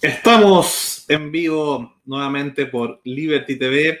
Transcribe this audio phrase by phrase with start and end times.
[0.00, 3.98] Estamos en vivo nuevamente por Liberty TV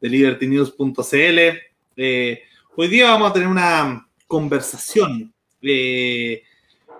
[0.00, 1.38] de libertynews.cl.
[1.96, 2.42] Eh,
[2.76, 6.44] hoy día vamos a tener una conversación eh,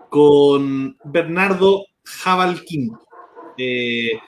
[0.08, 2.90] con Bernardo Jabalquín,
[3.56, 4.18] eh,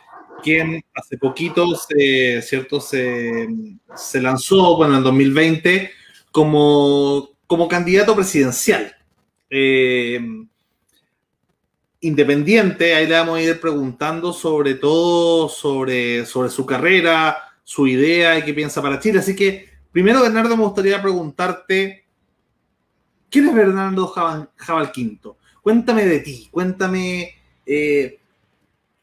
[0.40, 2.80] quien hace poquito ¿cierto?
[2.80, 3.48] Se,
[3.96, 5.90] se, lanzó, bueno, en 2020
[6.30, 8.94] como, como candidato presidencial.
[9.50, 10.20] Eh,
[12.02, 18.36] independiente, ahí le vamos a ir preguntando sobre todo sobre, sobre su carrera, su idea
[18.38, 19.20] y qué piensa para Chile.
[19.20, 22.04] Así que, primero, Bernardo, me gustaría preguntarte,
[23.30, 25.38] ¿quién es Bernardo Jabal, Quinto?
[25.62, 28.18] Cuéntame de ti, cuéntame eh,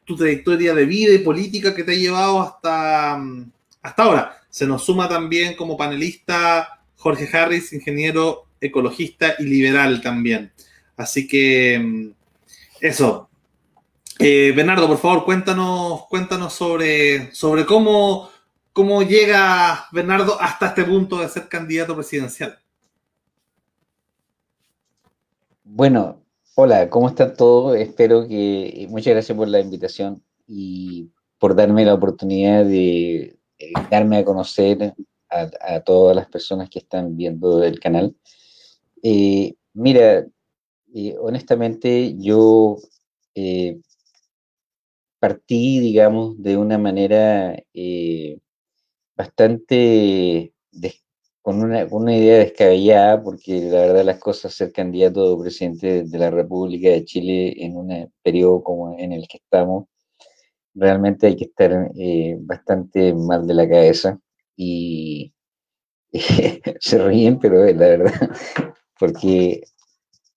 [0.04, 3.18] tu trayectoria de vida y política que te ha llevado hasta,
[3.80, 4.36] hasta ahora.
[4.50, 10.52] Se nos suma también como panelista Jorge Harris, ingeniero ecologista y liberal también.
[10.98, 12.12] Así que
[12.80, 13.28] eso.
[14.18, 18.28] Eh, Bernardo, por favor, cuéntanos, cuéntanos sobre, sobre cómo,
[18.72, 22.58] cómo llega Bernardo hasta este punto de ser candidato presidencial.
[25.64, 26.22] Bueno,
[26.54, 27.76] hola, ¿cómo están todos?
[27.76, 28.86] Espero que.
[28.90, 34.94] Muchas gracias por la invitación y por darme la oportunidad de eh, darme a conocer
[35.30, 38.14] a, todas las personas que están viendo el canal.
[39.02, 40.26] Eh, mira,
[41.20, 42.78] honestamente, yo
[43.34, 43.80] eh,
[45.18, 48.38] partí, digamos, de una manera eh,
[49.16, 50.52] bastante
[51.42, 56.30] con, una, idea descabellada, porque la verdad las cosas, ser candidato a presidente de la
[56.30, 59.86] República de Chile en un periodo como en el que estamos,
[60.74, 64.18] realmente hay que estar eh, bastante mal de la cabeza
[64.56, 65.32] y
[66.80, 68.12] se ríen, pero es la verdad,
[68.98, 69.62] porque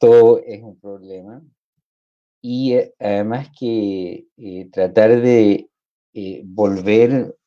[0.03, 1.41] todo es un problema.
[2.41, 5.69] Y eh, además que eh, tratar de
[6.13, 7.37] eh, volver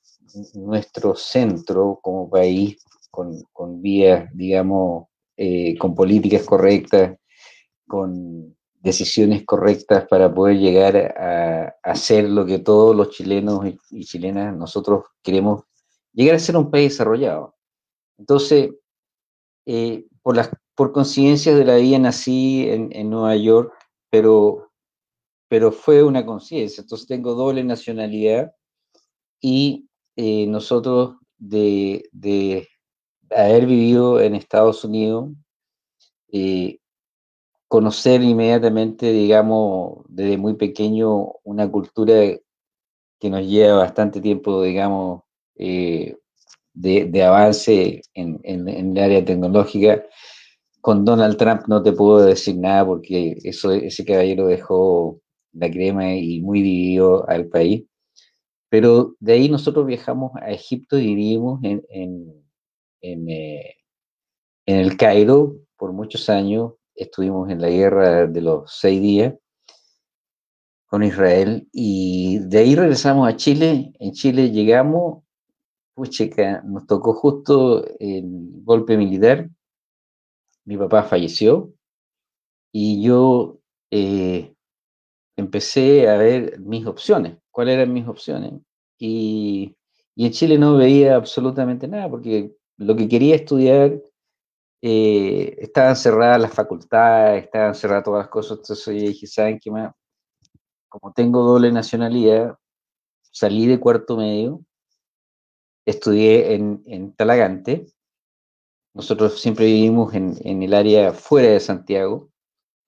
[0.54, 2.78] nuestro centro como país
[3.10, 5.08] con, con vías, digamos,
[5.78, 7.18] con políticas correctas,
[7.86, 14.56] con decisiones correctas para poder llegar a, hacer lo que todos los chilenos y, chilenas
[14.56, 15.64] nosotros queremos,
[16.14, 17.54] llegar a ser un país desarrollado.
[18.16, 18.70] Entonces,
[20.22, 23.72] por las por conciencias de la vida nací en, Nueva York,
[24.10, 24.70] pero,
[25.48, 26.82] pero fue una conciencia.
[26.82, 28.52] Entonces tengo doble nacionalidad
[29.40, 32.68] y eh, nosotros de,
[33.30, 35.30] haber vivido en Estados Unidos,
[36.30, 36.78] eh,
[37.68, 42.14] conocer inmediatamente, digamos, desde muy pequeño una cultura
[43.18, 45.22] que nos lleva bastante tiempo, digamos,
[45.56, 46.16] eh,
[46.74, 49.95] de, avance en, en, el área tecnológica,
[50.86, 55.20] con Donald Trump no te puedo decir nada porque ese caballero dejó
[55.52, 57.84] la crema y muy dividido al país.
[58.68, 61.82] Pero de ahí nosotros viajamos a Egipto y vivimos en,
[63.00, 63.74] en, eh,
[64.64, 66.74] el Cairo por muchos años.
[66.94, 69.34] Estuvimos en la guerra de los seis días
[70.86, 73.92] con Israel y de ahí regresamos a Chile.
[73.98, 75.24] En Chile llegamos,
[75.94, 79.50] pucha, nos tocó justo el golpe militar
[80.66, 81.72] mi papá falleció
[82.72, 83.58] y yo
[83.90, 84.54] eh,
[85.36, 88.60] empecé a ver mis opciones, cuáles eran mis opciones.
[88.98, 89.76] Y,
[90.16, 94.00] en Chile no veía absolutamente nada, porque lo que quería estudiar
[94.82, 98.58] eh, estaban cerradas las facultades, estaban cerradas todas las cosas.
[98.58, 99.92] Entonces yo dije, ¿saben qué más?
[100.88, 102.56] Como tengo doble nacionalidad,
[103.30, 104.64] salí de cuarto medio,
[105.86, 107.86] estudié en, en Talagante
[108.96, 112.30] nosotros siempre vivimos en, el área fuera de Santiago,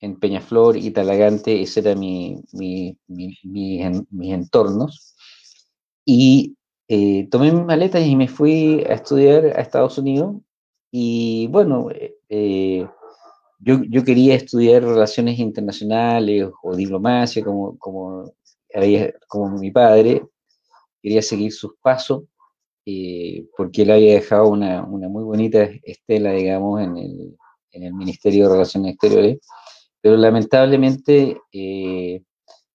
[0.00, 5.14] en Peñaflor y Talagante, ese era mi, mis entornos.
[6.06, 6.56] Y
[6.88, 10.36] eh, tomé mis maletas y me fui a estudiar a Estados Unidos.
[10.91, 11.88] Y bueno,
[12.30, 12.88] eh,
[13.58, 18.32] yo, yo, quería estudiar relaciones internacionales o diplomacia, como, como,
[19.28, 20.22] como mi padre,
[21.02, 22.22] quería seguir sus pasos.
[22.90, 28.93] Eh, porque él había dejado una, muy bonita estela, digamos, en el, Ministerio de Relaciones
[28.94, 29.38] Exteriores,
[30.00, 32.23] pero lamentablemente eh,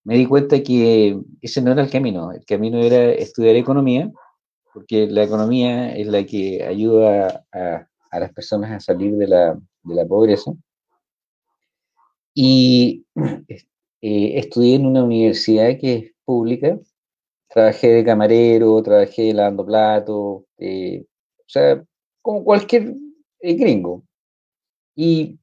[0.04, 4.12] me di cuenta que ese no era el camino, el camino era estudiar economía,
[4.72, 9.58] porque la economía es la que ayuda a, las personas a salir de la,
[10.08, 10.54] pobreza.
[12.36, 16.78] Y eh, estudié en una universidad que es pública,
[17.54, 21.06] trabajé de camarero, trabajé lavando platos, eh,
[21.38, 21.84] o sea,
[22.20, 22.96] como cualquier
[23.40, 24.04] eh, gringo.
[24.96, 25.38] Y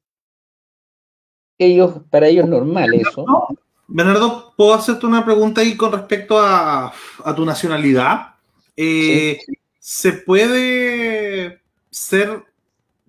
[1.56, 3.24] ellos, para ellos normal eso.
[3.86, 6.92] Bernardo, ¿puedo hacerte una pregunta ahí con respecto a,
[7.36, 8.34] tu nacionalidad?
[8.76, 9.38] Eh,
[9.78, 11.60] ¿Se puede
[11.90, 12.42] ser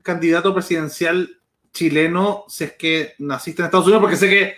[0.03, 1.39] candidato presidencial
[1.73, 4.01] chileno si es que naciste en Estados Unidos?
[4.01, 4.53] Porque sé que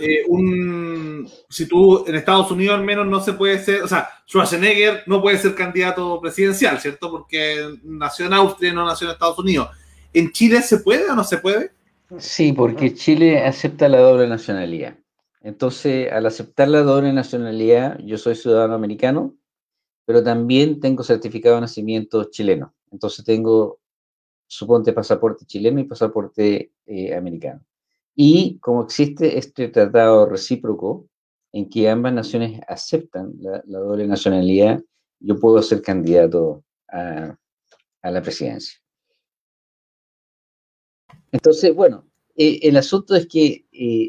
[0.00, 4.08] eh, un, si tú en Estados Unidos al menos no se puede ser, o sea,
[4.28, 7.10] Schwarzenegger no puede ser candidato presidencial, ¿cierto?
[7.10, 9.70] Porque nació en Austria, no nació en Estados Unidos.
[10.12, 11.72] ¿En Chile se puede o no se puede?
[12.18, 14.96] Sí, porque Chile acepta la doble nacionalidad.
[15.42, 19.36] Entonces, al aceptar la doble nacionalidad, yo soy ciudadano americano,
[20.04, 22.74] pero también tengo certificado de nacimiento chileno.
[22.90, 23.80] Entonces tengo,
[24.46, 27.60] suponte, pasaporte chileno y pasaporte eh, americano.
[28.16, 31.06] Y como existe este tratado recíproco
[31.52, 34.82] en que ambas naciones aceptan la, doble nacionalidad,
[35.20, 37.36] yo puedo ser candidato a,
[38.02, 38.78] la presidencia.
[41.32, 44.08] Entonces, bueno, eh, el asunto es que eh,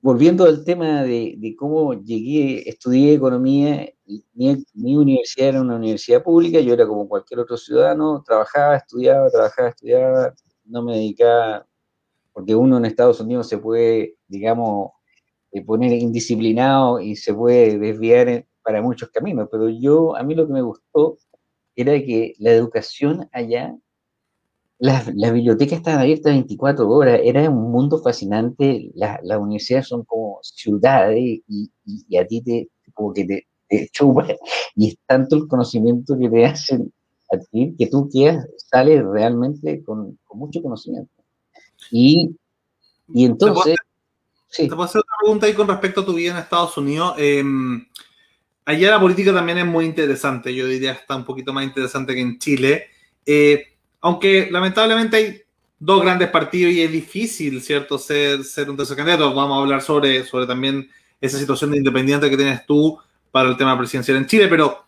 [0.00, 3.92] volviendo al tema de, cómo llegué, estudié economía,
[4.34, 9.68] mi, universidad era una universidad pública, yo era como cualquier otro ciudadano, trabajaba, estudiaba, trabajaba,
[9.68, 10.34] estudiaba,
[10.64, 11.67] no me dedicaba,
[12.38, 14.92] porque uno en Estados Unidos se puede, digamos,
[15.50, 20.46] eh, poner indisciplinado y se puede desviar para muchos caminos, pero yo, a mí lo
[20.46, 21.18] que me gustó
[21.74, 23.76] era que la educación allá
[24.78, 31.18] las, bibliotecas estaban abiertas 24 horas, era un mundo fascinante, las universidades son como ciudades
[31.18, 33.90] y, a ti te, como que te, te
[34.76, 36.92] y es tanto el conocimiento que te hacen
[37.32, 41.17] adquirir que tú quedas, sales realmente con, mucho conocimiento.
[41.90, 42.36] Y,
[43.12, 43.76] y entonces...
[44.56, 47.14] ¿Te puedo, hacer, una pregunta ahí con respecto a tu vida en Estados Unidos?
[47.18, 47.86] Em,
[48.64, 52.14] allá la política también es muy interesante, yo diría que está un poquito más interesante
[52.14, 52.86] que en Chile.
[53.26, 55.42] Eh, aunque lamentablemente hay
[55.78, 59.34] dos grandes partidos y es difícil, ¿cierto?, ser, ser un tercer candidato.
[59.34, 60.90] Vamos a hablar sobre, sobre también
[61.20, 62.98] esa situación de independiente que tienes tú
[63.30, 64.84] para el tema presidencial en Chile, pero,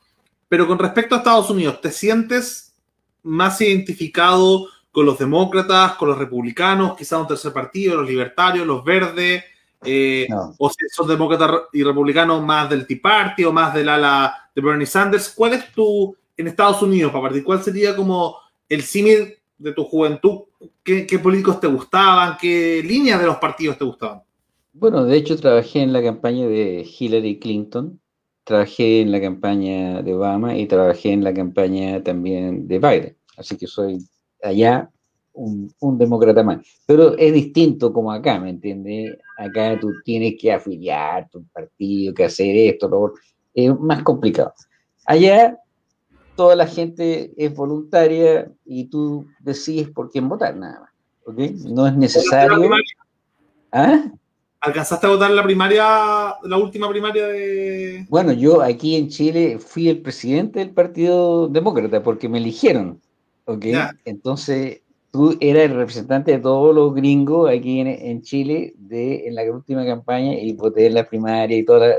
[0.48, 2.74] pero con respecto a Estados Unidos, ¿te sientes
[3.22, 8.84] más identificado con los demócratas, con los republicanos, quizás un tercer partido, los libertarios, los
[8.84, 9.44] verdes?
[9.82, 10.26] Eh,
[10.58, 14.60] o si son demócratas y republicanos más del Tea Party o más del ala de
[14.60, 18.36] Bernie Sanders, ¿cuál es tu, en Estados Unidos, para partir, cuál sería como
[18.68, 20.40] el símil de tu juventud,
[20.82, 22.36] ¿qué, políticos te gustaban?
[22.40, 24.22] ¿Qué líneas de los partidos te gustaban?
[24.72, 28.00] Bueno, de hecho trabajé en la campaña de Hillary Clinton,
[28.44, 33.16] trabajé en la campaña de Obama y trabajé en la campaña también de Biden.
[33.36, 33.98] Así que soy
[34.42, 34.90] allá
[35.32, 36.58] un, demócrata más.
[36.86, 39.16] Pero es distinto como acá, ¿me entiendes?
[39.38, 43.14] Acá tú tienes que afiliar tu partido, que hacer esto, lo
[43.54, 44.52] Es más complicado.
[45.06, 45.58] Allá
[46.36, 50.90] toda la gente es voluntaria y tú decides por quién votar, nada más.
[51.26, 51.54] ¿okay?
[51.66, 52.70] No es necesario.
[53.72, 54.10] ¿Ah?
[54.62, 58.06] ¿Alcanzaste a votar la primaria, la última primaria de.?
[58.10, 63.00] Bueno, yo aquí en Chile fui el presidente del Partido Demócrata porque me eligieron.
[63.54, 63.66] ¿Ok?
[64.04, 69.42] Entonces, tú eras el representante de todos los gringos aquí en, Chile de, en la
[69.50, 71.96] última campaña y voté en la primaria y toda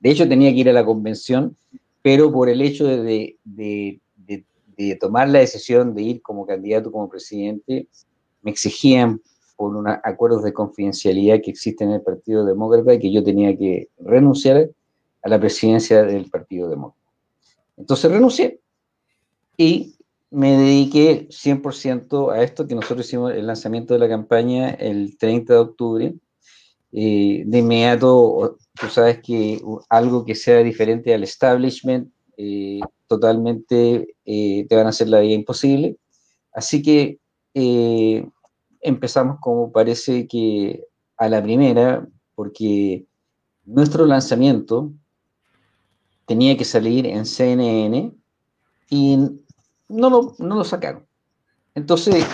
[0.00, 1.56] De hecho, tenía que ir a la convención
[2.04, 3.38] pero por el hecho de,
[5.00, 7.88] tomar la decisión de ir como candidato, como presidente,
[8.42, 9.22] me exigían
[9.56, 13.56] por unos acuerdos de confidencialidad que existen en el Partido Demócrata y que yo tenía
[13.56, 14.68] que renunciar
[15.22, 17.10] a la presidencia del Partido Demócrata.
[17.78, 18.60] Entonces renuncié
[19.56, 19.93] y
[20.34, 25.52] me dediqué 100% a esto, que nosotros hicimos el lanzamiento de la campaña el 30
[25.52, 26.14] de octubre.
[26.92, 34.66] Eh, de inmediato tú sabes que algo que sea diferente al establishment eh, totalmente eh,
[34.68, 35.96] te van a hacer la vida imposible.
[36.52, 37.18] Así que
[37.54, 38.26] eh,
[38.80, 40.84] empezamos como parece que
[41.16, 43.06] a la primera, porque
[43.64, 44.92] nuestro lanzamiento
[46.26, 48.12] tenía que salir en CNN
[48.90, 49.18] y
[49.94, 51.06] no lo, no lo sacaron.
[51.74, 52.24] Entonces,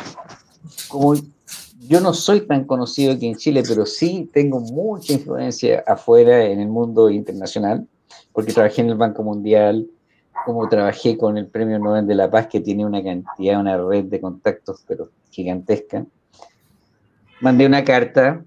[0.88, 6.44] como yo no soy tan conocido aquí en Chile, pero sí tengo mucha influencia afuera
[6.44, 7.86] en el mundo internacional,
[8.32, 9.88] porque trabajé en el Banco Mundial,
[10.44, 14.04] como trabajé con el Premio Nobel de la Paz, que tiene una cantidad, una red
[14.04, 16.06] de contactos, pero gigantesca.
[17.40, 18.44] Mandé una carta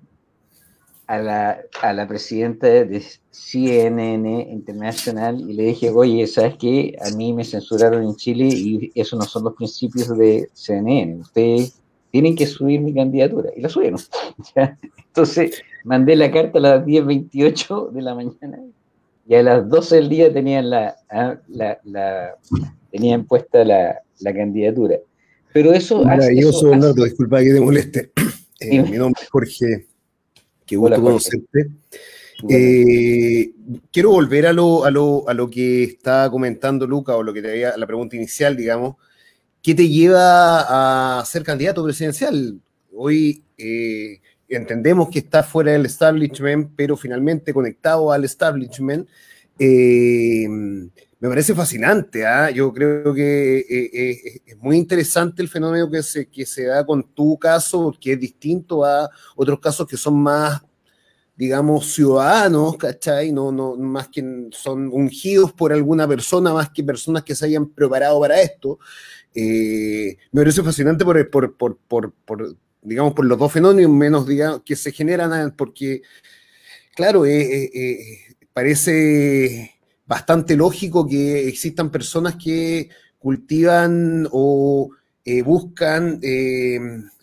[1.07, 6.95] a la, a la presidenta de CNN Internacional y le dije, oye, ¿sabes qué?
[7.01, 11.21] A mí me censuraron en Chile y eso no son los principios de CNN.
[11.21, 11.79] Ustedes
[12.11, 13.49] tienen que subir mi candidatura.
[13.55, 13.99] Y la subieron.
[15.07, 18.59] Entonces, mandé la carta a las 10.28 de la mañana
[19.27, 22.37] y a las 12 del día tenían, la, ah, la,
[22.91, 24.97] tenían puesta la, candidatura.
[25.53, 26.03] Pero eso...
[26.03, 28.11] Maravilloso, Leonardo, disculpa que te moleste.
[28.59, 29.87] Eh, mi nombre es Jorge
[30.65, 31.69] Qué gusto conocerte.
[32.49, 33.51] Eh,
[33.91, 37.41] quiero volver a lo, a, lo, a lo que estaba comentando Luca, o lo que
[37.41, 38.95] te había, la pregunta inicial, digamos.
[39.61, 42.59] ¿Qué te lleva a ser candidato presidencial?
[42.93, 49.07] Hoy eh, entendemos que está fuera del establishment, pero finalmente conectado al establishment.
[49.57, 50.47] Eh,
[51.23, 52.25] me parece fascinante.
[52.25, 52.49] ¿ah?
[52.51, 57.39] Yo creo que es muy interesante el fenómeno que se, que se da con tu
[57.39, 60.61] caso, que es distinto a otros casos que son más
[61.35, 63.31] digamos, ciudadanos, ¿cachai?
[63.31, 67.69] No, no, más que son ungidos por alguna persona, más que personas que se hayan
[67.69, 68.77] preparado para esto.
[69.33, 74.61] Eh, me parece fascinante por, por, por, por, digamos, por los dos fenómenos menos, digamos,
[74.63, 76.01] que se generan, porque,
[76.95, 79.72] claro, eh, eh, parece
[80.13, 82.89] bastante lógico que existan personas que
[83.19, 84.89] cultivan o
[85.45, 86.19] buscan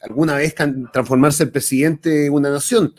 [0.00, 0.54] alguna vez
[0.90, 2.94] transformarse el presidente de una nación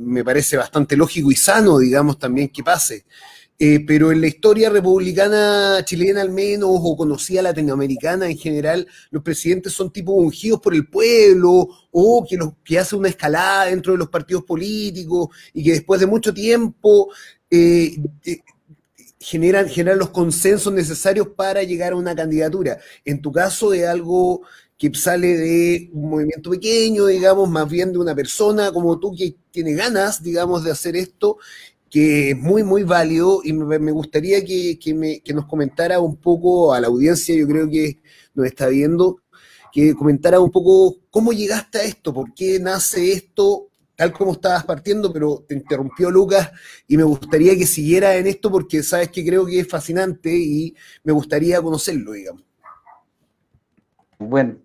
[0.00, 3.04] me parece bastante lógico y sano, digamos, también que pase.
[3.62, 9.22] Eh, pero en la historia republicana chilena al menos, o conocida latinoamericana en general, los
[9.22, 13.92] presidentes son tipo ungidos por el pueblo, o que, los, que hace una escalada dentro
[13.92, 17.10] de los partidos políticos, y que después de mucho tiempo
[17.50, 18.38] eh, eh,
[19.20, 22.78] generan, generan los consensos necesarios para llegar a una candidatura.
[23.04, 24.42] En tu caso, de algo
[24.78, 29.36] que sale de un movimiento pequeño, digamos, más bien de una persona como tú que
[29.50, 31.36] tiene ganas, digamos, de hacer esto,
[31.90, 34.78] que es muy, muy válido y me, gustaría que,
[35.34, 37.98] nos comentara un poco a la audiencia, yo creo que
[38.32, 39.20] nos está viendo,
[39.70, 43.69] que comentara un poco cómo llegaste a esto, por qué nace esto,
[44.00, 46.50] tal como estabas partiendo, pero te interrumpió Lucas
[46.88, 50.74] y me gustaría que siguiera en esto porque sabes que creo que es fascinante y
[51.04, 52.42] me gustaría conocerlo, digamos.
[54.18, 54.56] Bueno,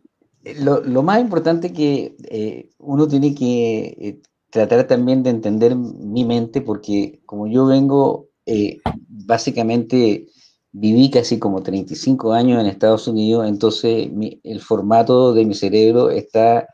[0.62, 6.62] lo, más importante que eh, uno tiene que eh, tratar también de entender mi mente,
[6.62, 8.78] porque como yo vengo, eh,
[9.10, 10.28] básicamente
[10.72, 14.10] viví casi como 35 años en Estados Unidos, entonces
[14.44, 16.70] el formato de mi cerebro está,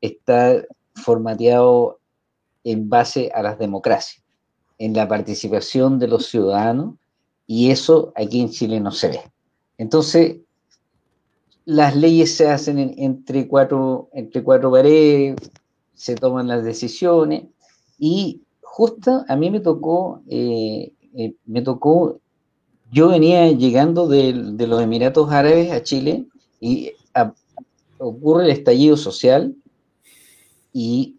[0.00, 2.00] está formateado
[2.66, 4.24] en base a las democracias,
[4.78, 6.96] en la participación de los ciudadanos,
[7.46, 9.20] y eso aquí en Chile no se ve.
[9.78, 10.38] Entonces,
[11.64, 15.36] las leyes se hacen entre, cuatro, entre cuatro paredes,
[15.94, 17.44] se toman las decisiones
[17.98, 22.18] y justo a mí me tocó, eh, eh, me tocó,
[22.90, 26.26] yo venía llegando de, los Emiratos Árabes a Chile
[26.60, 26.92] y
[27.98, 29.54] ocurre el estallido social
[30.72, 31.15] y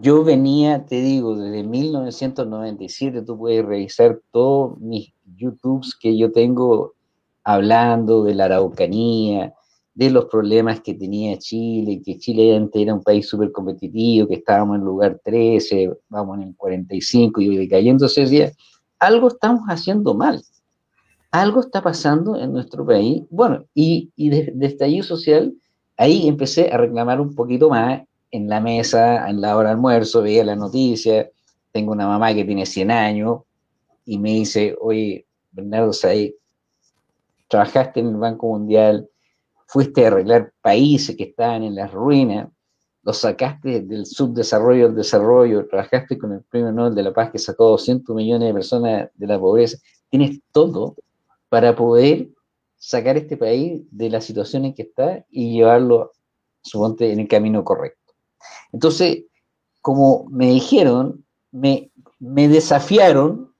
[0.00, 6.94] yo venía, te digo, desde 1997, tú puedes revisar todos mis YouTubes que yo tengo
[7.44, 9.52] hablando de la Araucanía,
[9.94, 14.36] de los problemas que tenía Chile, que Chile antes era un país súper competitivo, que
[14.36, 18.52] estábamos en lugar 13, vamos en el 45 y decayéndose, decía,
[18.98, 20.42] algo estamos haciendo mal,
[21.30, 23.24] algo está pasando en nuestro país.
[23.28, 25.52] Bueno, y, y de, de estallido social,
[25.98, 30.22] ahí empecé a reclamar un poquito más en la mesa, en la hora de almuerzo,
[30.22, 31.30] veía la noticia,
[31.70, 33.42] tengo una mamá que tiene 100 años
[34.06, 36.34] y me dice, oye, Bernardo Saí,
[37.46, 39.08] trabajaste en el Banco Mundial,
[39.66, 42.48] fuiste a arreglar países que estaban en las ruinas,
[43.02, 47.38] los sacaste del subdesarrollo al desarrollo, trabajaste con el Premio Nobel de la Paz que
[47.38, 49.76] sacó 200 millones de personas de la pobreza,
[50.08, 50.96] tienes todo
[51.48, 52.28] para poder
[52.76, 56.12] sacar este país de la situación en que está y llevarlo,
[56.62, 58.01] suponte, en el camino correcto.
[58.72, 59.24] Entonces,
[59.80, 63.52] como me dijeron, me, desafiaron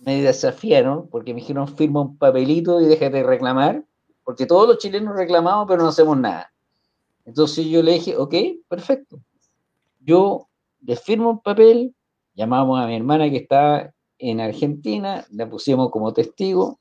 [0.00, 3.84] me desafiaron porque me dijeron firma un papelito y déjate de reclamar,
[4.24, 6.52] porque todos los chilenos reclamamos pero no hacemos nada.
[7.24, 8.34] Entonces yo le dije, ok,
[8.68, 9.20] perfecto.
[10.00, 10.48] Yo
[10.80, 11.94] le firmo un papel,
[12.34, 16.80] llamamos a mi hermana que está en Argentina, la pusimos como testigo.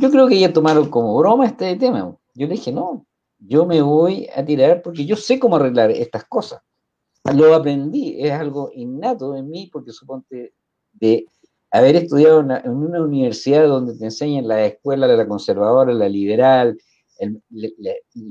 [0.00, 2.16] Yo creo que ella tomaron como broma este tema.
[2.34, 3.04] Yo le dije, no,
[3.38, 6.60] yo me voy a tirar porque yo sé cómo arreglar estas cosas.
[7.34, 10.54] Lo aprendí, es algo innato en mí porque suponte
[10.92, 11.26] de
[11.70, 16.78] haber estudiado en una universidad donde te enseñan la escuela la conservadora, la liberal,
[17.18, 17.42] el,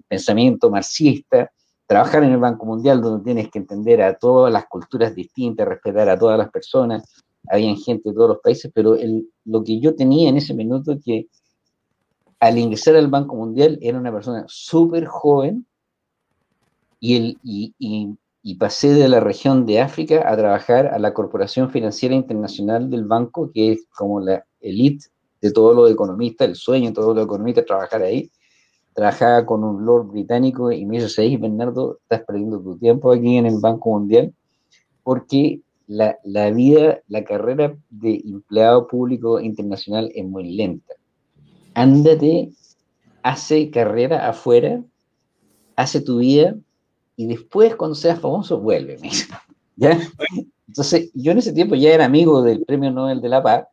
[0.08, 1.52] pensamiento marxista,
[1.86, 6.10] trabajar en el Banco Mundial donde tienes que entender a todas las culturas distintas, respetar
[6.10, 8.98] a todas las personas, había gente de todos los países, pero
[9.46, 11.28] lo que yo tenía en ese minuto que
[12.40, 15.66] al ingresar al Banco Mundial era una persona súper joven
[17.00, 17.38] y,
[18.60, 23.52] pasé de la región de África a trabajar a la Corporación Financiera Internacional del Banco,
[23.54, 25.08] que es como la elite
[25.42, 28.32] de todos los economistas, el sueño de todos los economistas, trabajar ahí.
[28.94, 33.46] Trabajaba con un lord británico y me dice, Bernardo, estás perdiendo tu tiempo aquí en
[33.46, 34.34] el Banco Mundial.
[35.04, 36.18] porque la,
[36.52, 40.94] vida, la carrera de empleado público internacional es muy lenta.
[41.78, 42.50] Ándate,
[43.22, 44.84] hace carrera afuera,
[45.76, 46.56] hace tu vida
[47.16, 48.98] y después cuando seas famoso vuelve.
[49.76, 50.00] ¿Ya?
[50.68, 53.68] Entonces, yo en ese tiempo ya era amigo del Premio Nobel de la Paz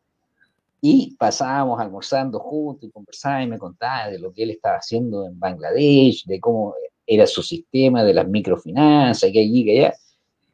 [0.82, 5.26] y pasábamos almorzando juntos y conversaba y me contaba de lo que él estaba haciendo
[5.26, 6.75] en Bangladesh, de cómo
[7.06, 9.94] era su sistema, de las microfinanzas, que allí, que allá.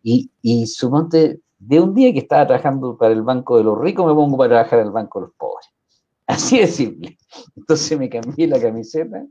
[0.05, 4.07] Y, y suponte, de un día que estaba trabajando para el Banco de los Ricos,
[4.07, 5.67] me pongo para trabajar el Banco de los Pobres.
[6.31, 7.19] Así de simple.
[7.57, 9.27] Entonces me cambié la camiseta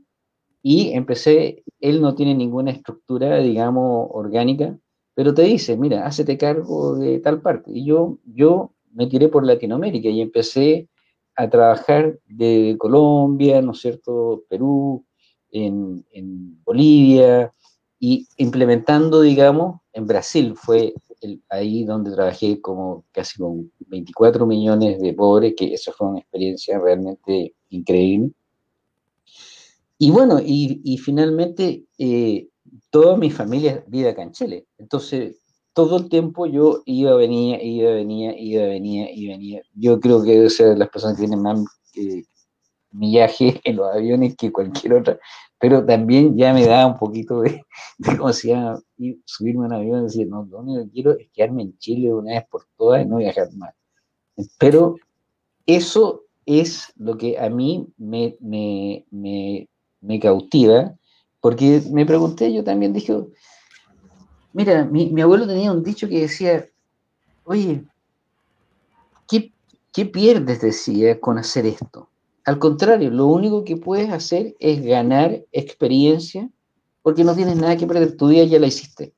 [0.62, 4.78] y empecé, él no tiene ninguna estructura, digamos, orgánica,
[5.14, 7.70] pero te dice, mira, hácete cargo de tal parte.
[7.72, 10.88] Y yo, yo me tiré por Latinoamérica y empecé
[11.36, 15.06] a trabajar de Colombia, ¿no es cierto?, Perú,
[15.50, 17.52] en, en Bolivia,
[17.98, 20.92] y implementando, digamos, en Brasil fue
[21.48, 26.78] ahí donde trabajé como casi con 24 millones de pobres, que eso fue una experiencia
[26.78, 28.32] realmente increíble.
[29.98, 32.48] Y bueno, y, finalmente eh,
[32.90, 34.66] toda mi familia vive acá en Chile.
[34.78, 35.36] Entonces,
[35.74, 39.62] todo el tiempo yo iba, venía, iba, venía, iba, venía, y venía.
[39.74, 41.60] Yo creo que ser de las personas que tienen más
[41.96, 42.24] eh,
[42.92, 45.18] millaje en los aviones que cualquier otra,
[45.60, 47.64] pero también ya me da un poquito de,
[48.18, 48.80] como se llama,
[49.24, 52.12] subirme a un avión y decir, no, lo único que quiero es quedarme en Chile
[52.12, 53.74] una vez por todas y no viajar más.
[54.58, 54.96] Pero
[55.66, 59.68] eso es lo que a mí me, me, me,
[60.00, 60.94] me cautiva
[61.40, 63.14] porque me pregunté, yo también dije,
[64.52, 66.66] mira, mi, abuelo tenía un dicho que decía,
[67.44, 67.84] oye,
[69.26, 69.52] ¿qué,
[69.92, 72.09] ¿qué, pierdes, decía, con hacer esto?
[72.50, 76.48] Al contrario, lo único que puedes hacer es ganar experiencia
[77.02, 78.16] porque no tienes nada que perder.
[78.16, 79.12] Tu día ya la hiciste.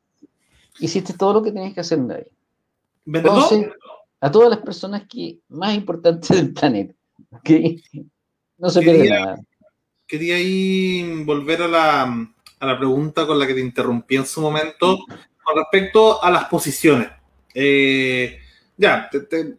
[0.79, 2.27] Hiciste todo lo que tenías que hacer en la vida.
[3.07, 3.69] Entonces,
[4.21, 6.95] a todas las personas que más importantes del planeta.
[8.59, 9.43] No se pierde nada
[10.13, 14.99] quería ahí volver a la, pregunta con la que te interrumpí en su momento,
[15.43, 17.09] con respecto a las posiciones.
[17.55, 18.39] Eh,
[18.77, 19.57] ya, te,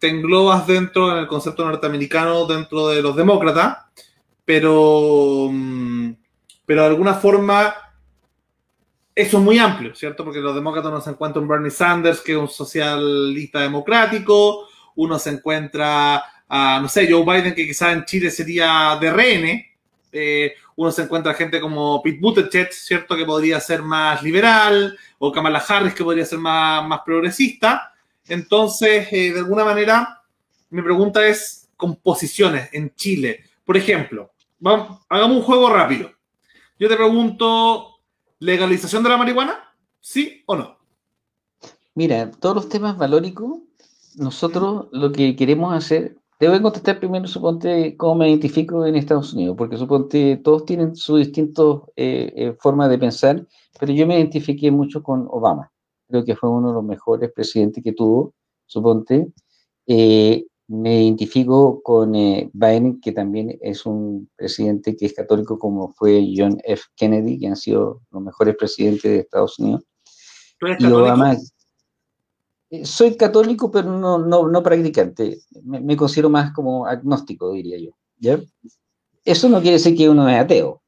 [0.00, 3.78] englobas dentro, en el concepto norteamericano, dentro de los demócratas,
[4.44, 6.10] pero, mm,
[6.64, 7.74] pero de alguna forma
[9.16, 10.24] eso es muy amplio, ¿cierto?
[10.24, 15.18] Porque los demócratas no se encuentran un Bernie Sanders, que es un socialista democrático, uno
[15.18, 19.66] se encuentra a, no sé, Joe Biden, que quizás en Chile sería de RN,
[20.12, 23.16] eh, uno se encuentra gente como Pete Buttigieg, ¿cierto?
[23.16, 27.94] Que podría ser más liberal, o Kamala Harris, que podría ser más, más progresista.
[28.28, 30.22] Entonces, eh, de alguna manera,
[30.70, 33.40] mi pregunta es composiciones en Chile.
[33.64, 36.10] Por ejemplo, vamos, hagamos un juego rápido.
[36.78, 38.00] Yo te pregunto,
[38.38, 39.74] ¿legalización de la marihuana?
[40.00, 40.78] ¿Sí o no?
[41.94, 43.60] Mira, todos los temas valóricos,
[44.16, 48.96] nosotros lo que queremos hacer te voy a contestar primero, suponte, cómo me identifico en
[48.96, 51.64] Estados Unidos, porque suponte, todos tienen sus distintas
[51.96, 53.46] eh, eh, formas de pensar,
[53.80, 55.72] pero yo me identifiqué mucho con Obama.
[56.08, 58.34] Creo que fue uno de los mejores presidentes que tuvo,
[58.66, 59.28] suponte.
[59.86, 66.32] Eh, me identifico con Biden, que también es un presidente que es católico, como fue
[66.36, 66.84] John F.
[66.96, 69.84] Kennedy, que han sido los mejores presidentes de Estados Unidos.
[70.78, 71.36] Y Obama,
[72.70, 75.38] eh, soy católico, pero no, no, no practicante.
[75.62, 77.90] Me, considero más como agnóstico, diría yo.
[78.18, 78.40] ¿ya?
[79.24, 80.82] Eso no quiere decir que uno es ateo,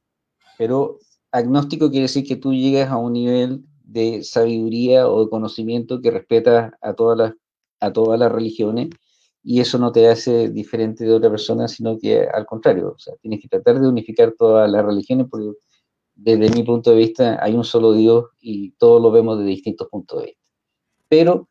[0.57, 0.99] pero
[1.31, 6.11] agnóstico quiere decir que tú llegas a un nivel de sabiduría o de conocimiento que
[6.11, 7.33] respeta a todas las,
[7.79, 8.89] a todas las religiones
[9.41, 13.47] y eso no te hace diferente de otra persona, sino que al contrario, tienes que
[13.47, 15.53] tratar de unificar todas las religiones porque
[16.15, 19.87] desde mi punto de vista hay un solo Dios y todos lo vemos de distintos
[19.87, 20.41] puntos de vista.
[21.07, 21.47] Pero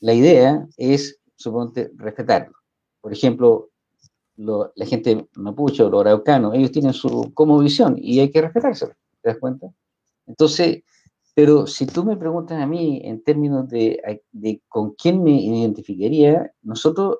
[0.00, 2.54] la idea es, suponte, respetarlo.
[3.00, 3.70] Por ejemplo,
[4.36, 8.94] la gente mapuche o los araucanos, ellos tienen su como visión y hay que respetárselo,
[9.22, 9.68] ¿te das cuenta?
[10.26, 10.82] Entonces,
[11.38, 14.02] pero si tú me preguntas a mí en términos de,
[14.66, 17.18] con quién me identificaría, nosotros,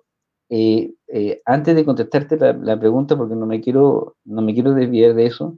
[0.48, 5.14] eh, eh, antes de contestarte la, pregunta, porque no me, quiero, no me quiero desviar
[5.14, 5.56] de eso,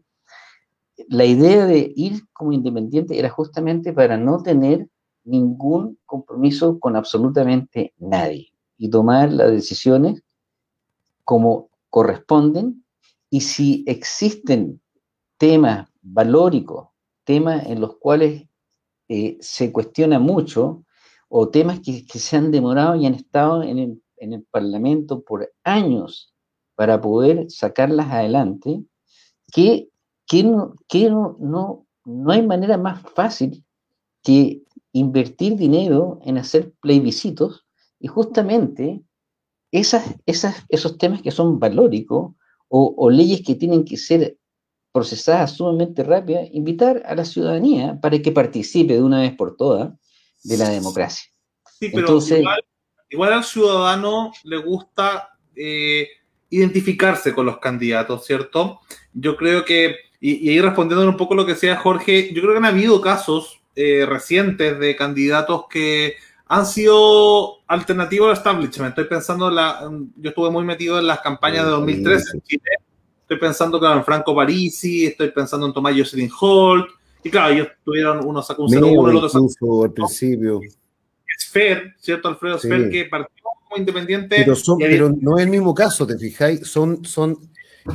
[1.08, 4.90] la idea de ir como independiente era justamente para no tener
[5.24, 10.22] ningún compromiso con absolutamente nadie y tomar las decisiones
[11.24, 12.84] como corresponden.
[13.30, 14.82] Y si existen
[15.38, 16.88] temas valóricos,
[17.24, 18.49] temas en los cuales
[19.12, 20.84] eh, se cuestiona mucho
[21.28, 24.00] o temas que, se han demorado y han estado en el,
[24.52, 26.32] Parlamento por años
[26.76, 28.84] para poder sacarlas adelante,
[29.52, 29.88] que,
[30.28, 33.64] que, no, que no, no, no hay manera más fácil
[34.22, 37.66] que invertir dinero en hacer plebiscitos
[37.98, 39.02] y justamente
[39.72, 42.34] esos temas que son valóricos
[42.68, 44.38] o leyes que tienen que ser
[44.92, 49.90] procesadas sumamente rápidas, invitar a la ciudadanía para que participe de una vez por todas
[50.42, 51.30] de la democracia.
[51.78, 52.18] Sí, pero
[53.10, 56.08] igual, al ciudadano le gusta eh,
[56.50, 58.80] identificarse con los candidatos, ¿cierto?
[59.12, 62.58] Yo creo que, y, ahí respondiendo un poco lo que decía Jorge, yo creo que
[62.58, 68.90] han habido casos eh, recientes de candidatos que han sido alternativos al establishment.
[68.90, 72.70] Estoy pensando, en la, yo estuve muy metido en las campañas de 2013 en Chile.
[73.30, 76.88] Estoy pensando claro, en Franco Parisi, estoy pensando en Tomás Jocelyn Holt.
[77.22, 80.60] Y claro, ellos tuvieron, uno sacó un 0-1, el otro sacó al principio.
[81.38, 82.26] Sfer, ¿cierto?
[82.26, 82.66] Alfredo sí.
[82.66, 84.34] Sfer, que partió como independiente.
[84.36, 86.66] Pero, son, pero no es el mismo caso, ¿te fijáis?
[86.66, 87.38] Son, son,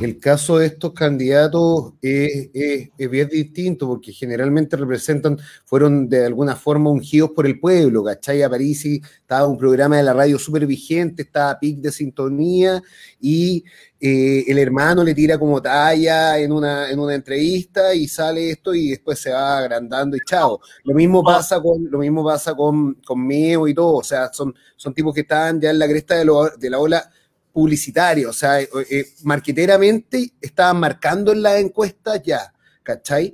[0.00, 6.26] el caso de estos candidatos es, es, es, bien distinto porque generalmente representan, fueron de
[6.26, 8.42] alguna forma ungidos por el pueblo, ¿cachai?
[8.42, 12.82] A Parisi estaba un programa de la radio súper vigente, estaba PIC de sintonía
[13.20, 13.64] y
[13.98, 18.74] eh, el hermano le tira como talla en una, en una entrevista y sale esto
[18.74, 20.60] y después se va agrandando y chao.
[20.84, 24.54] Lo mismo pasa con, lo mismo pasa con, con Meo y todo, o sea, son,
[24.76, 27.10] son tipos que están ya en la cresta de, lo, de la ola
[27.56, 33.32] publicitaria, o sea, eh, eh, marqueteramente estaban marcando en las encuestas ya, ¿cachai?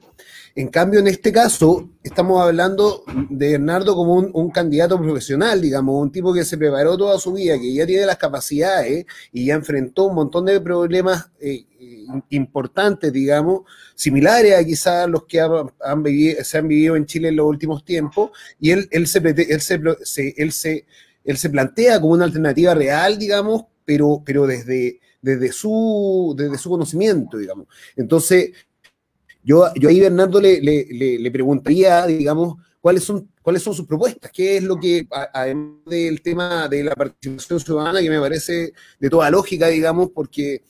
[0.54, 6.12] En cambio, en este caso, estamos hablando de Bernardo como un, candidato profesional, digamos, un
[6.12, 10.04] tipo que se preparó toda su vida, que ya tiene las capacidades y ya enfrentó
[10.04, 11.64] un montón de problemas eh,
[12.28, 13.62] importantes, digamos,
[13.96, 17.84] similares a quizás los que han vivido, se han vivido en Chile en los últimos
[17.84, 18.30] tiempos,
[18.60, 20.86] y él, él, se, él, se, él, se,
[21.24, 26.70] él se plantea como una alternativa real, digamos, pero, pero desde, desde, su, desde su
[26.70, 27.66] conocimiento, digamos.
[27.94, 28.52] Entonces,
[29.44, 34.30] yo, yo ahí, Bernardo, le, le, le, preguntaría, digamos, cuáles son, cuáles son sus propuestas,
[34.32, 39.10] qué es lo que, además del tema de la participación ciudadana, que me parece de
[39.10, 40.62] toda lógica, digamos, porque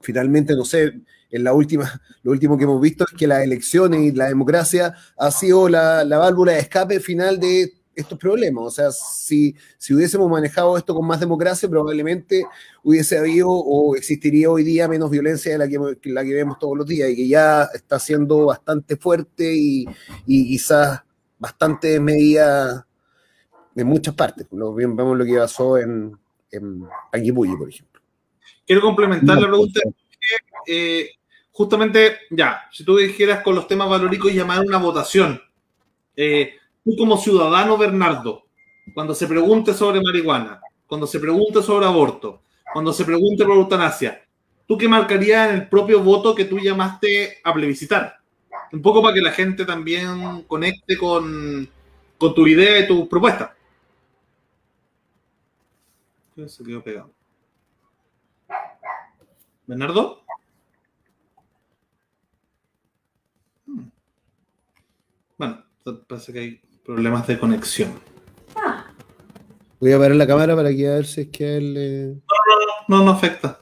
[0.00, 0.92] finalmente, no sé,
[1.30, 4.94] en la última, lo último que hemos visto es que las elecciones y la democracia
[5.16, 8.64] ha sido la, la válvula de escape final de estos problemas.
[8.64, 12.44] O sea, si, si hubiésemos manejado esto con más democracia, probablemente
[12.82, 16.76] hubiese habido o existiría hoy día menos violencia de la que, la que vemos todos
[16.76, 19.86] los días y que ya está siendo bastante fuerte y,
[20.26, 21.02] y quizás
[21.38, 22.86] bastante medida
[23.76, 24.46] en muchas partes.
[24.52, 26.16] Lo, vemos lo que pasó en,
[26.50, 26.86] en
[27.34, 28.00] por ejemplo.
[28.66, 29.80] Quiero complementar la pregunta.
[30.66, 31.10] Eh,
[31.50, 35.40] justamente, ya, si tú dijeras con los temas valóricos llamar una votación,
[36.16, 38.44] eh, tú como ciudadano, Bernardo,
[38.92, 42.42] cuando se pregunte sobre marihuana, cuando se pregunte sobre aborto,
[42.72, 44.24] cuando se pregunte por eutanasia,
[44.66, 48.18] ¿tú qué marcarías en el propio voto que tú llamaste a plebiscitar?
[48.72, 51.68] Un poco para que la gente también conecte con,
[52.18, 53.54] tu idea y tu propuesta.
[56.46, 57.10] Se quedó pegado.
[59.66, 60.22] ¿Bernardo?
[63.66, 63.88] Hmm.
[65.38, 65.64] Bueno,
[66.08, 67.98] parece que hay problemas de conexión.
[69.80, 71.74] Voy a parar la cámara para que a ver si es que él.
[71.76, 72.14] Eh...
[72.88, 73.60] No, no, no, no afecta.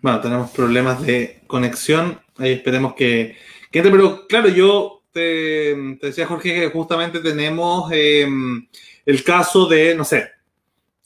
[0.00, 2.20] Bueno, tenemos problemas de conexión.
[2.38, 3.36] Ahí esperemos que.
[3.72, 8.28] Pero claro, yo te, te, decía, Jorge, que justamente tenemos eh,
[9.04, 10.30] el caso de, no sé,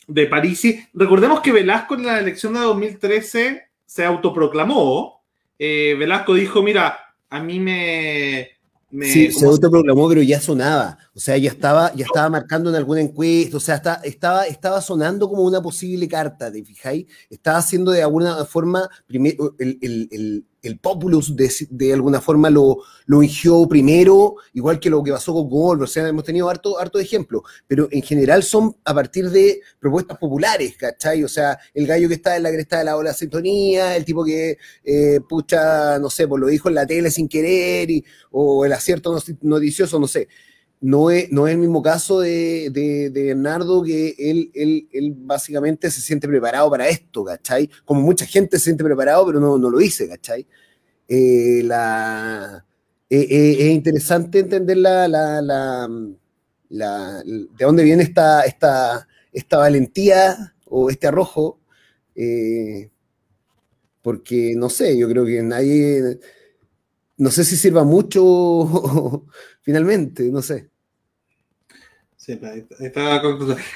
[0.07, 0.85] de Parisi.
[0.93, 5.23] Recordemos que Velasco en la elección de 2013 se autoproclamó.
[5.59, 8.49] Eh, Velasco dijo: Mira, a mí me...
[8.91, 10.99] me sí, se autoproclamó, pero ya sonaba.
[11.15, 14.81] O sea, ya estaba, ya estaba marcando en alguna encuesta, o sea, está, estaba, estaba
[14.81, 17.07] sonando como una posible carta, ¿te fijáis?
[17.31, 22.51] Estaba haciendo de alguna forma primero el, el, el, el populus de, de, alguna forma
[22.51, 26.49] lo, lo ingió primero, igual que lo que pasó con Gold, o sea, hemos tenido
[26.49, 31.25] harto, harto de ejemplos, pero en general son a partir de propuestas populares, ¿cachai?
[31.25, 34.25] O sea, el gallo que está en la cresta de la ola sintonía, el tipo
[34.25, 38.65] que eh, pucha, no sé, pues lo dijo en la tele sin querer, y, o
[38.65, 40.29] el acierto noticioso, no sé
[40.81, 45.15] no es, no es el mismo caso de, de, de Bernardo, que él, él, él,
[45.15, 47.69] básicamente se siente preparado para esto, ¿cachai?
[47.85, 50.47] Como mucha gente se siente preparado, pero no, no lo dice, ¿cachai?
[51.07, 52.65] Eh, la,
[53.11, 55.43] eh, eh, es interesante entender la, la,
[56.71, 61.61] la, de dónde viene esta, esta, esta valentía o este arrojo,
[64.03, 66.19] porque no sé, yo creo que nadie,
[67.19, 69.27] no sé si sirva mucho
[69.63, 70.69] finalmente, no sé.
[72.17, 73.23] Sí, ahí está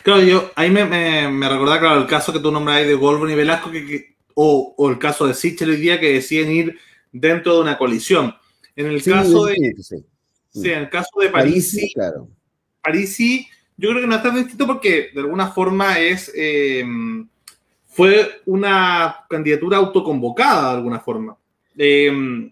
[0.03, 3.33] Claro, yo, ahí me, me, me recordaba, claro, el caso que tú nombras de Goldberg
[3.33, 6.79] y Velasco, que, que, o, o, el caso de Sichel hoy día, que deciden ir
[7.11, 8.35] dentro de una colisión.
[8.77, 9.75] En el caso de.
[10.51, 10.71] Sí.
[10.71, 12.29] en el caso de París, sí, claro.
[12.83, 16.31] París sí, yo creo que no está distinto porque de alguna forma es.
[16.35, 16.85] Eh,
[17.87, 21.37] fue una candidatura autoconvocada de alguna forma.
[21.79, 22.51] Eh,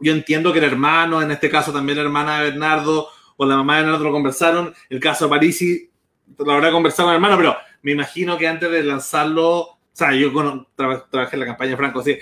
[0.00, 3.56] yo entiendo que el hermano, en este caso también la hermana de Bernardo o la
[3.56, 4.74] mamá de Bernardo lo conversaron.
[4.88, 5.90] El caso de Parisi
[6.38, 10.12] lo habrá conversado con el hermano, pero me imagino que antes de lanzarlo, o sea,
[10.14, 10.32] yo
[10.74, 12.20] trabajé en la campaña de Franco, sé,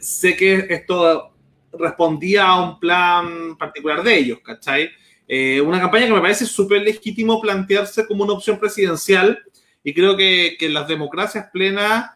[0.00, 1.32] sé que esto
[1.72, 4.90] respondía a un plan particular de ellos, ¿cachai?
[5.28, 9.38] Eh, una campaña que me parece súper legítimo plantearse como una opción presidencial
[9.84, 12.10] y creo que las democracias plenas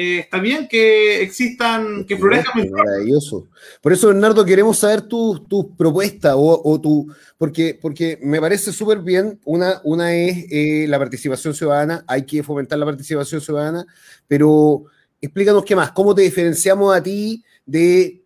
[0.00, 2.70] eh, está bien que existan, que florezcan.
[2.70, 3.48] Maravilloso.
[3.80, 8.72] Por eso, Bernardo, queremos saber tus tu propuestas o, o, tu, porque, porque me parece
[8.72, 9.40] súper bien.
[9.44, 13.84] Una, una es eh, la participación ciudadana, hay que fomentar la participación ciudadana,
[14.28, 14.84] pero
[15.20, 18.22] explícanos qué más, cómo te diferenciamos a ti de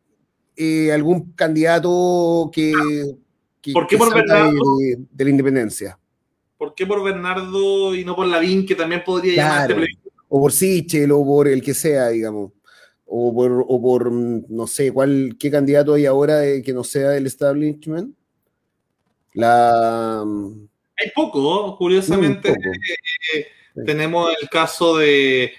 [0.55, 2.75] eh, algún candidato que,
[3.73, 4.61] ¿Por qué por Bernardo?
[5.11, 5.99] De, la independencia.
[6.59, 9.77] ¿Por qué por Bernardo y no por Lavín, que también podría claro
[10.35, 12.53] o por Sichel o por el que sea, digamos.
[13.05, 17.27] O por, o por no sé, cuál, qué candidato hay ahora que no sea del
[17.27, 18.17] establishment.
[19.35, 20.23] La.
[20.23, 22.49] Hay poco, curiosamente.
[22.49, 23.47] Eh,
[23.85, 25.53] tenemos el caso de.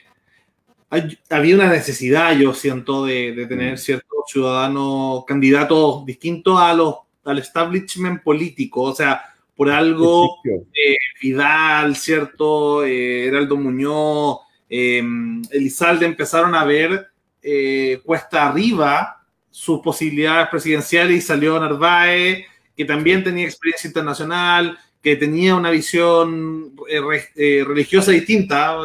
[1.30, 3.78] había una necesidad, yo siento, de, tener mm.
[3.78, 8.82] ciertos ciudadanos candidatos distintos a los, al establishment político.
[8.82, 9.22] O sea,
[9.56, 12.84] por algo, eh, Vidal, ¿cierto?
[12.84, 15.04] Eh, Heraldo Muñoz, eh,
[15.52, 17.08] Elizalde empezaron a ver
[17.42, 22.46] eh, cuesta arriba sus posibilidades presidenciales y salió Narváez,
[22.76, 28.78] que también tenía experiencia internacional, que tenía una visión eh, religiosa distinta.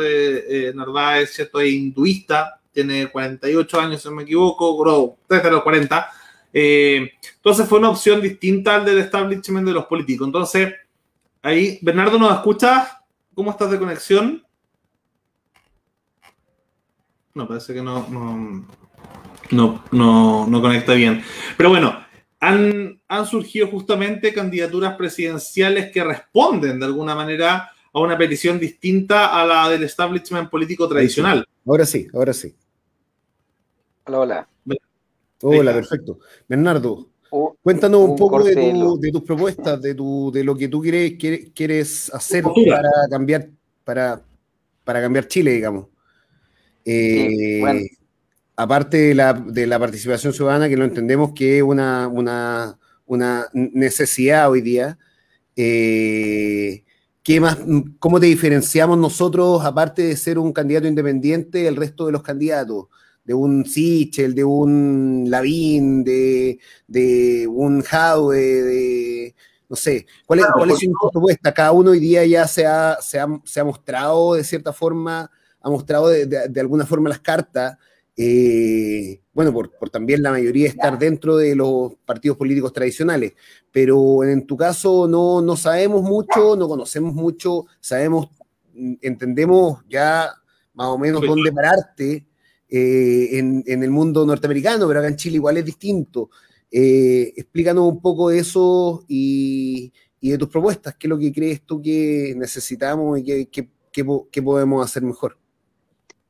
[0.75, 1.61] Narváez, ¿cierto?
[1.61, 6.11] Es hinduista, tiene 48 años, si no me equivoco, desde los 40.
[6.53, 10.27] entonces fue una opción distinta al del establishment de los políticos.
[10.27, 10.75] Entonces,
[11.41, 12.93] ahí, Bernardo, ¿nos escuchas?
[13.35, 14.45] ¿Cómo estás de conexión?
[17.39, 18.05] No, parece que no,
[19.53, 21.23] no, no, conecta bien.
[21.57, 21.95] Pero bueno,
[22.41, 29.41] han, han, surgido justamente candidaturas presidenciales que responden de alguna manera a una petición distinta
[29.41, 31.47] a la del establishment político tradicional.
[31.65, 32.57] Ahora sí, ahora sí.
[34.07, 34.49] Hola, hola.
[35.41, 36.19] Hola, perfecto.
[36.49, 37.07] Bernardo,
[37.63, 41.15] cuéntanos un, poco de, tus propuestas, de, tu, de lo que tú quieres,
[41.55, 43.49] quieres, hacer para cambiar,
[43.85, 44.21] para,
[44.83, 45.87] para cambiar Chile, digamos.
[46.91, 47.91] Eh,
[48.57, 52.09] aparte de la, participación ciudadana, que lo entendemos que es una,
[53.53, 54.99] necesidad hoy día,
[55.55, 56.85] eh,
[57.23, 57.59] ¿qué más,
[57.99, 62.87] ¿cómo te diferenciamos nosotros, aparte de ser un candidato independiente, el resto de los candidatos?
[63.23, 66.59] de un Sichel, de un Lavín, de,
[67.47, 69.35] un Jaue, de,
[69.69, 71.53] no sé, ¿cuál es, cuál es su propuesta?
[71.53, 72.65] Cada uno hoy día ya se
[73.03, 73.21] se
[73.61, 77.77] ha, mostrado de cierta forma ha mostrado de, alguna forma las cartas,
[78.17, 83.35] eh, bueno, por, también la mayoría estar dentro de los partidos políticos tradicionales,
[83.71, 88.29] pero en tu caso no, no sabemos mucho, no conocemos mucho, sabemos,
[89.01, 90.33] entendemos ya
[90.75, 92.27] más o menos dónde pararte
[92.69, 96.31] eh, en, el mundo norteamericano, pero acá en Chile igual es distinto.
[96.71, 101.63] Eh, explícanos un poco de eso y, de tus propuestas, qué es lo que crees
[101.63, 105.39] tú que necesitamos y qué podemos hacer mejor.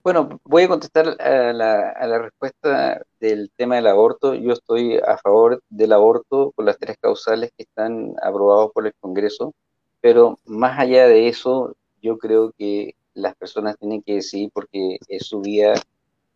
[0.09, 4.33] Bueno, voy a contestar a la, respuesta del tema del aborto.
[4.33, 8.95] Yo estoy a favor del aborto por las tres causales que están aprobados por el
[9.01, 9.53] Congreso,
[10.01, 15.27] pero más allá de eso, yo creo que las personas tienen que decidir porque es
[15.27, 15.75] su vida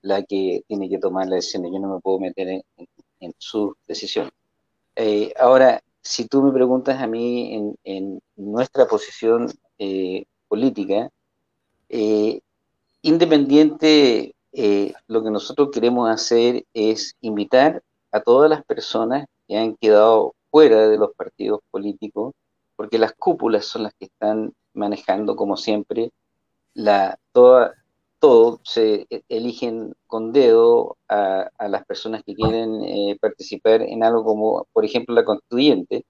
[0.02, 1.64] la que tiene que tomar la decisión.
[1.72, 2.48] Yo no me puedo meter
[3.20, 4.30] en, su decisión.
[4.96, 11.08] Eh, ahora, si tú me preguntas a mí en, nuestra posición eh, política,
[11.88, 12.42] eh,
[13.04, 19.74] Independiente, eh, lo que nosotros queremos hacer es invitar a todas las personas que han
[19.76, 22.32] quedado fuera de los partidos políticos,
[22.76, 26.12] porque las cúpulas son las que están manejando, como siempre,
[26.74, 27.74] la, toda,
[28.20, 34.68] todo, se eligen con dedo a, las personas que quieren eh, participar en algo como,
[34.72, 36.04] por ejemplo, la constituyente,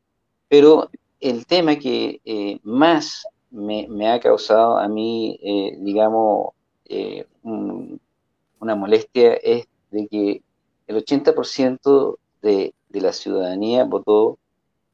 [0.46, 5.38] pero el tema que eh, más me, ha causado a mí,
[5.78, 6.52] digamos,
[6.92, 10.42] eh, una molestia es de que
[10.86, 14.38] el 80% de, de la ciudadanía votó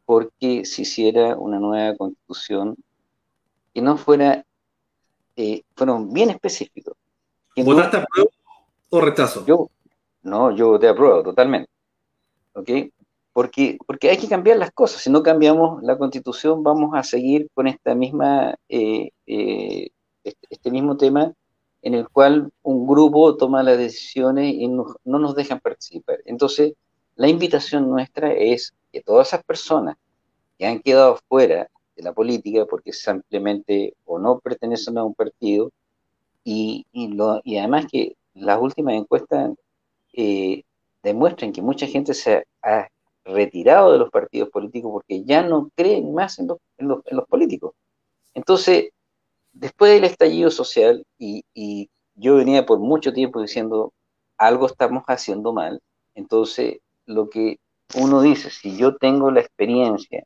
[0.06, 2.76] porque se hiciera una nueva constitución
[3.74, 4.44] que no fuera,
[5.36, 6.94] eh, fueron bien específicos.
[7.56, 8.30] ¿Votaste a prueba
[8.90, 9.44] o rechazo?
[9.44, 9.68] Yo,
[10.22, 11.70] no, yo voté a prueba totalmente.
[12.54, 12.70] ¿Ok?
[13.38, 15.00] porque, porque hay que cambiar las cosas.
[15.00, 19.90] Si no cambiamos la constitución, vamos a seguir con esta misma, eh, eh,
[20.24, 21.32] este, este, mismo tema
[21.82, 26.18] en el cual un grupo toma las decisiones y no, no nos dejan participar.
[26.24, 26.74] Entonces,
[27.16, 29.96] la invitación nuestra es que todas esas personas
[30.58, 35.70] que han quedado fuera de la política porque simplemente o no pertenecen a un partido
[36.44, 39.50] y, y además que las últimas encuestas
[40.12, 40.62] eh,
[41.02, 42.88] demuestran que mucha gente se ha
[43.24, 47.16] retirado de los partidos políticos porque ya no creen más en los, en los, en
[47.16, 47.74] los políticos.
[48.34, 48.90] Entonces,
[49.58, 51.44] después del estallido social, y,
[52.20, 53.92] yo venía por mucho tiempo diciendo,
[54.38, 55.80] algo estamos haciendo mal,
[56.16, 57.58] entonces lo que
[57.94, 60.24] uno dice, si yo tengo la experiencia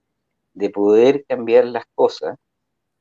[0.54, 2.38] de poder cambiar las cosas,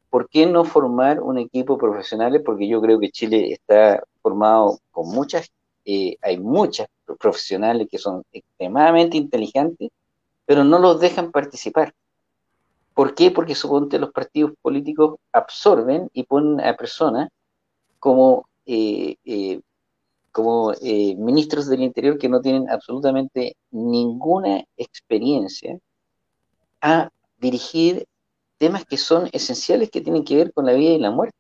[0.10, 2.42] ¿por qué no formar un equipo profesional?
[2.44, 5.50] Porque yo creo que Chile está formado con muchas,
[5.86, 9.90] eh, hay muchas profesionales que son extremadamente inteligentes,
[10.46, 11.94] pero no los dejan participar.
[12.94, 13.32] ¿Por qué?
[13.32, 17.30] Porque suponte los partidos políticos absorben y ponen a personas
[18.00, 19.62] como, eh, eh,
[20.32, 20.74] como
[21.18, 25.78] ministros del Interior que no tienen absolutamente ninguna experiencia
[26.82, 28.06] a dirigir
[28.58, 31.36] temas que son esenciales que tienen que ver con la vida y la muerte.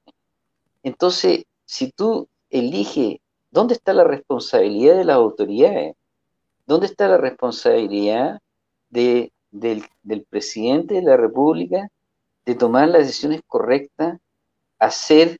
[0.83, 3.17] Entonces, si tú eliges
[3.51, 5.95] dónde está la responsabilidad de las autoridades,
[6.65, 8.39] dónde está la responsabilidad
[8.89, 11.89] de, del, del, presidente de la República
[12.45, 14.19] de tomar las decisiones correctas,
[14.79, 15.39] hacer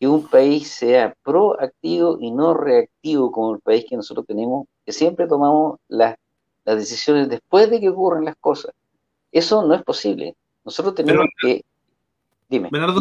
[0.00, 4.92] que un país sea proactivo y no reactivo como el país que nosotros tenemos, que
[4.92, 6.16] siempre tomamos las,
[6.64, 8.72] las decisiones después de que ocurren las cosas.
[9.30, 10.34] Eso no es posible.
[10.64, 11.64] Nosotros tenemos que...
[12.48, 12.68] Dime.
[12.70, 13.00] Bernardo,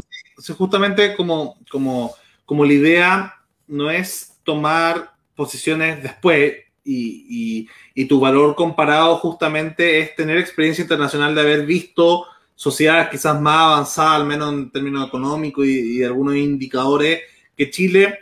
[0.58, 2.14] justamente como, como,
[2.46, 3.34] como la idea
[3.68, 10.82] no es tomar posiciones después y, y, y, tu valor comparado justamente es tener experiencia
[10.82, 16.36] internacional de haber visto sociedades quizás más avanzadas, al menos en términos económicos y, algunos
[16.36, 17.22] indicadores,
[17.58, 18.20] que Chile,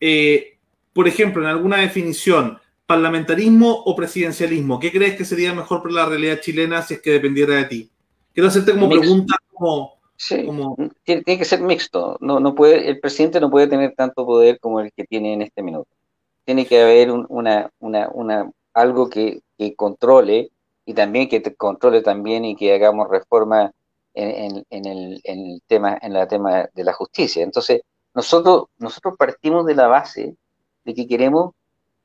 [0.00, 0.58] eh,
[0.92, 6.06] por ejemplo, en alguna definición, parlamentarismo o presidencialismo, ¿qué crees que sería mejor para la
[6.06, 7.90] realidad chilena si es que dependiera de ti?
[8.32, 9.94] Quiero hacerte como pregunta como...
[10.16, 10.76] Sí, como...
[11.04, 12.16] Tiene, tiene, que ser mixto.
[12.20, 15.42] No, no puede, el presidente no puede tener tanto poder como el que tiene en
[15.42, 15.90] este minuto.
[16.46, 17.70] Tiene que haber un, una,
[18.72, 19.42] algo que,
[19.76, 20.50] controle
[20.86, 23.72] y también que controle también y que hagamos reforma
[24.14, 24.86] en, el, en,
[25.26, 27.42] el, tema, en la tema de la justicia.
[27.42, 27.82] Entonces,
[28.14, 30.36] nosotros, nosotros partimos de la base
[30.84, 31.52] de que queremos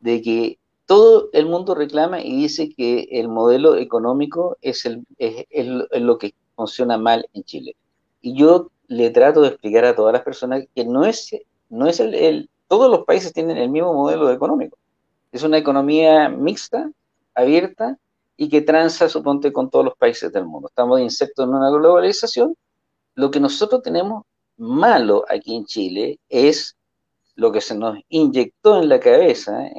[0.01, 5.45] de que todo el mundo reclama y dice que el modelo económico es, el, es,
[5.49, 7.77] es, lo que funciona mal en Chile.
[8.21, 11.31] Y yo le trato de explicar a todas las personas que no es,
[11.69, 14.77] no es el, todos los países tienen el mismo modelo económico.
[15.33, 16.89] Es una economía mixta,
[17.35, 17.97] abierta
[18.37, 20.69] y que transa, suponte, con todos los países del mundo.
[20.69, 22.55] Estamos insectos en una globalización.
[23.15, 24.23] Lo que nosotros tenemos
[24.55, 26.77] malo aquí en Chile es
[27.35, 29.69] lo que se nos inyectó en la cabeza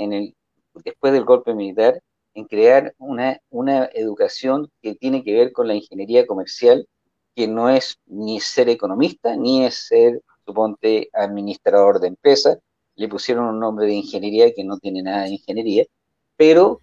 [0.85, 1.99] después del golpe militar,
[2.35, 6.87] en crear una, una educación que tiene que ver con la ingeniería comercial,
[7.35, 12.59] que no es ni ser economista, ni es ser, suponte, administrador de empresas.
[12.97, 15.85] Le pusieron un nombre de ingeniería que no tiene nada de ingeniería,
[16.37, 16.81] pero,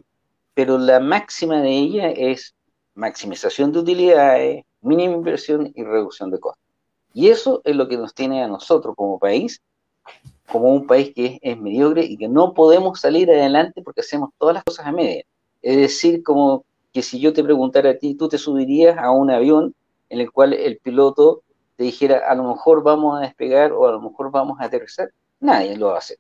[0.54, 2.56] pero la máxima de ella es
[2.96, 6.64] maximización de utilidades, mínima inversión y reducción de costos.
[7.14, 9.62] Y eso es lo que nos tiene a nosotros como país
[10.52, 14.56] como un país que es, mediocre y que no podemos salir adelante porque hacemos todas
[14.56, 15.24] las cosas a media.
[15.62, 19.30] Es decir, como que si yo te preguntara a ti, tú te subirías a un
[19.30, 19.76] avión
[20.10, 21.44] en el cual el piloto
[21.76, 25.10] te dijera, a lo mejor vamos a despegar o a lo mejor vamos a aterrizar.
[25.40, 26.18] Nadie lo va a hacer.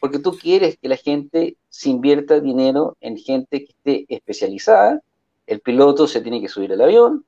[0.00, 5.02] Porque tú quieres que la gente se invierta dinero en gente que esté especializada.
[5.46, 7.24] El piloto se tiene que subir al avión,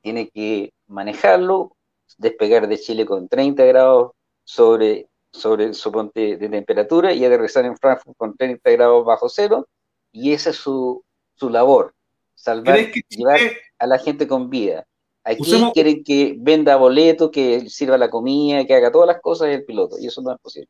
[0.00, 1.76] tiene que manejarlo,
[2.18, 4.12] despegar de Chile con 30 grados
[4.44, 9.66] sobre sobre su ponte de temperatura y aterrizar en Frankfurt con 30 grados bajo cero,
[10.12, 11.04] y esa es su,
[11.34, 11.92] su labor,
[12.36, 13.40] salvar, llevar
[13.78, 14.86] a la gente con vida.
[15.24, 15.72] Aquí Usemos...
[15.72, 19.96] quieren que venda boleto, que sirva la comida, que haga todas las cosas el piloto,
[19.98, 20.68] y eso no es posible.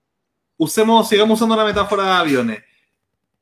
[0.57, 2.63] Usemos, sigamos usando la metáfora de aviones.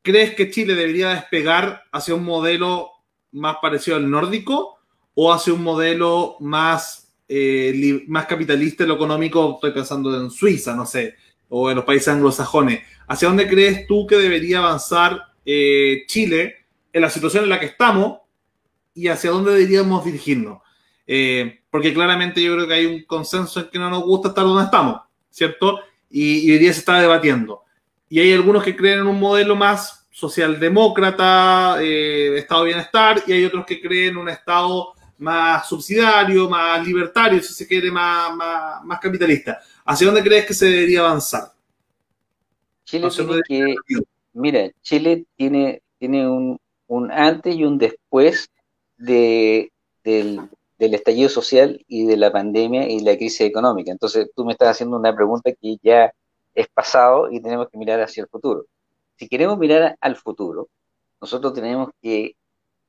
[0.00, 2.90] ¿Crees que Chile debería despegar hacia un modelo
[3.32, 4.78] más parecido al nórdico
[5.14, 7.02] o hacia un modelo más
[7.34, 11.14] eh, más capitalista en lo económico, estoy pensando en Suiza, no sé,
[11.48, 12.80] o en los países anglosajones.
[13.08, 16.56] ¿Hacia dónde crees tú que debería avanzar eh, Chile
[16.92, 18.18] en la situación en la que estamos
[18.94, 20.60] y hacia dónde deberíamos dirigirnos?
[21.06, 24.44] Eh, porque claramente yo creo que hay un consenso en que no nos gusta estar
[24.44, 25.00] donde estamos,
[25.30, 25.80] ¿cierto?
[26.10, 27.62] Y, y hoy día se está debatiendo.
[28.08, 33.32] Y hay algunos que creen en un modelo más socialdemócrata, eh, Estado de bienestar, y
[33.32, 38.36] hay otros que creen un Estado más subsidiario, más libertario, si se quiere, más,
[38.84, 39.60] más, capitalista.
[39.84, 41.52] ¿Hacia dónde crees que se debería avanzar?
[42.84, 43.08] Chile
[43.46, 44.00] tiene que,
[44.34, 46.58] mira, Chile tiene, tiene un,
[47.10, 48.50] antes y un después
[48.98, 49.72] de,
[50.04, 50.40] del,
[50.82, 53.92] del estallido social y de la pandemia y la crisis económica.
[53.92, 56.12] Entonces, tú me estás haciendo una pregunta que ya
[56.56, 58.66] es pasado y tenemos que mirar hacia el futuro.
[59.14, 60.66] Si queremos mirar al futuro,
[61.20, 62.34] nosotros tenemos que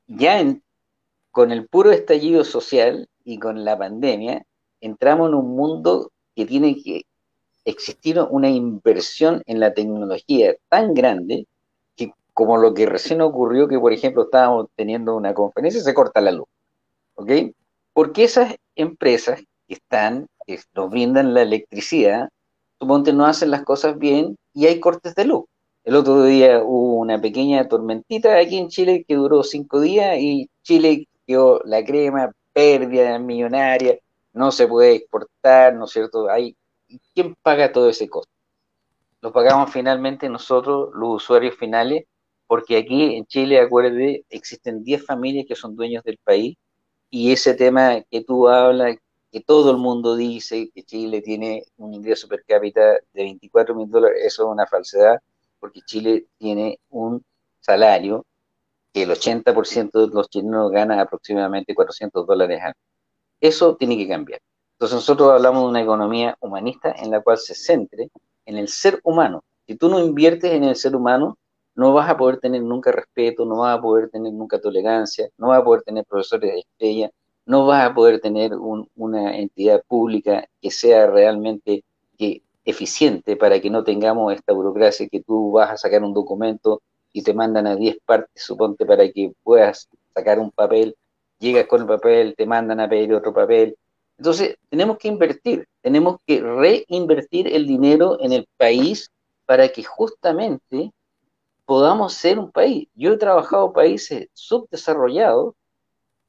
[0.07, 0.43] ya
[1.29, 4.43] con el puro estallido social y con la pandemia,
[4.81, 7.05] entramos en un mundo que tiene que
[7.63, 11.45] existir una inversión en la tecnología tan grande
[11.95, 16.21] que como lo que recién ocurrió, que por ejemplo estábamos teniendo una conferencia se corta
[16.21, 16.47] la luz.
[17.13, 17.29] ¿Ok?
[17.93, 22.29] Porque esas empresas que están, que nos brindan la electricidad,
[22.79, 25.45] suponte no hacen las cosas bien y hay cortes de luz.
[25.83, 30.49] El otro día hubo una pequeña tormentita aquí en Chile que duró cinco días y
[30.63, 33.99] Chile quedó la crema, pérdida millonaria,
[34.33, 36.29] no se puede exportar, ¿no es cierto?
[36.29, 36.55] Hay,
[37.13, 38.31] ¿Quién paga todo ese costo?
[39.21, 42.05] Lo pagamos finalmente nosotros, los usuarios finales,
[42.47, 46.57] porque aquí en Chile, acuérdate, existen 10 familias que son dueños del país
[47.15, 48.97] y ese tema que tú hablas,
[49.31, 53.87] que todo el mundo dice que Chile tiene un ingreso per cápita de 24 mil
[53.87, 55.19] dólares, eso es una falsedad,
[55.59, 57.23] porque Chile tiene un
[57.59, 58.25] salario
[58.91, 62.73] que el 80% de los chilenos gana aproximadamente 400 dólares al
[63.39, 64.41] Eso tiene que cambiar.
[64.71, 68.09] Entonces nosotros hablamos de una economía humanista en la cual se centre
[68.47, 69.43] en el ser humano.
[69.67, 71.37] Si tú no inviertes en el ser humano,
[71.75, 75.47] no vas a poder tener nunca respeto, no vas a poder tener nunca tolerancia, no
[75.49, 77.11] vas a poder tener profesores de estrella,
[77.45, 81.83] no vas a poder tener una entidad pública que sea realmente
[82.65, 87.21] eficiente para que no tengamos esta burocracia que tú vas a sacar un documento y
[87.21, 90.95] te mandan a 10 partes, suponte, para que puedas sacar un papel,
[91.39, 93.75] llegas con el papel, te mandan a pedir otro papel.
[94.17, 99.11] Entonces, tenemos que invertir, tenemos que reinvertir el dinero en el país
[99.45, 100.91] para que justamente
[101.65, 102.87] podamos ser un país.
[102.95, 105.55] Yo he trabajado países subdesarrollados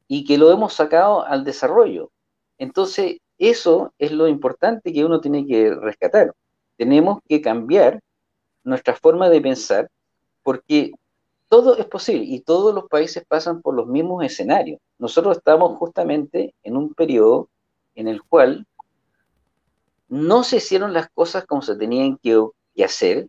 [0.09, 2.11] y que lo hemos sacado al desarrollo.
[2.59, 6.32] Entonces, eso es lo importante que uno tiene que rescatar.
[6.76, 8.01] Tenemos que cambiar
[8.62, 9.91] nuestra forma de pensar
[10.43, 10.93] porque
[11.49, 14.80] todo es posible y todos los países pasan por los mismos escenarios.
[14.99, 17.49] Nosotros estamos justamente en un periodo
[17.95, 18.66] en el cual
[20.09, 22.41] no se hicieron las cosas como se tenían que,
[22.85, 23.28] hacer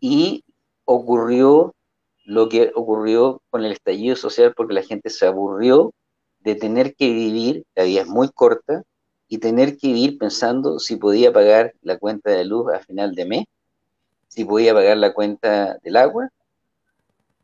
[0.00, 0.44] y
[0.86, 1.74] ocurrió
[2.24, 5.92] lo que ocurrió con el estallido social porque la gente se aburrió
[6.40, 8.82] de tener que vivir, la vida es muy corta,
[9.28, 13.24] y tener que vivir pensando si podía pagar la cuenta de luz a final de
[13.24, 13.44] mes,
[14.28, 16.30] si podía pagar la cuenta del agua,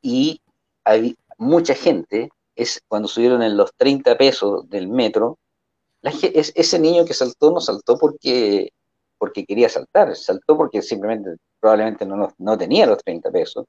[0.00, 0.40] y
[0.84, 5.38] hay mucha gente, es cuando subieron en los 30 pesos del metro,
[6.02, 8.72] ese niño que saltó no saltó porque,
[9.22, 13.66] porque quería saltar, saltó porque simplemente probablemente no, no tenía los 30 pesos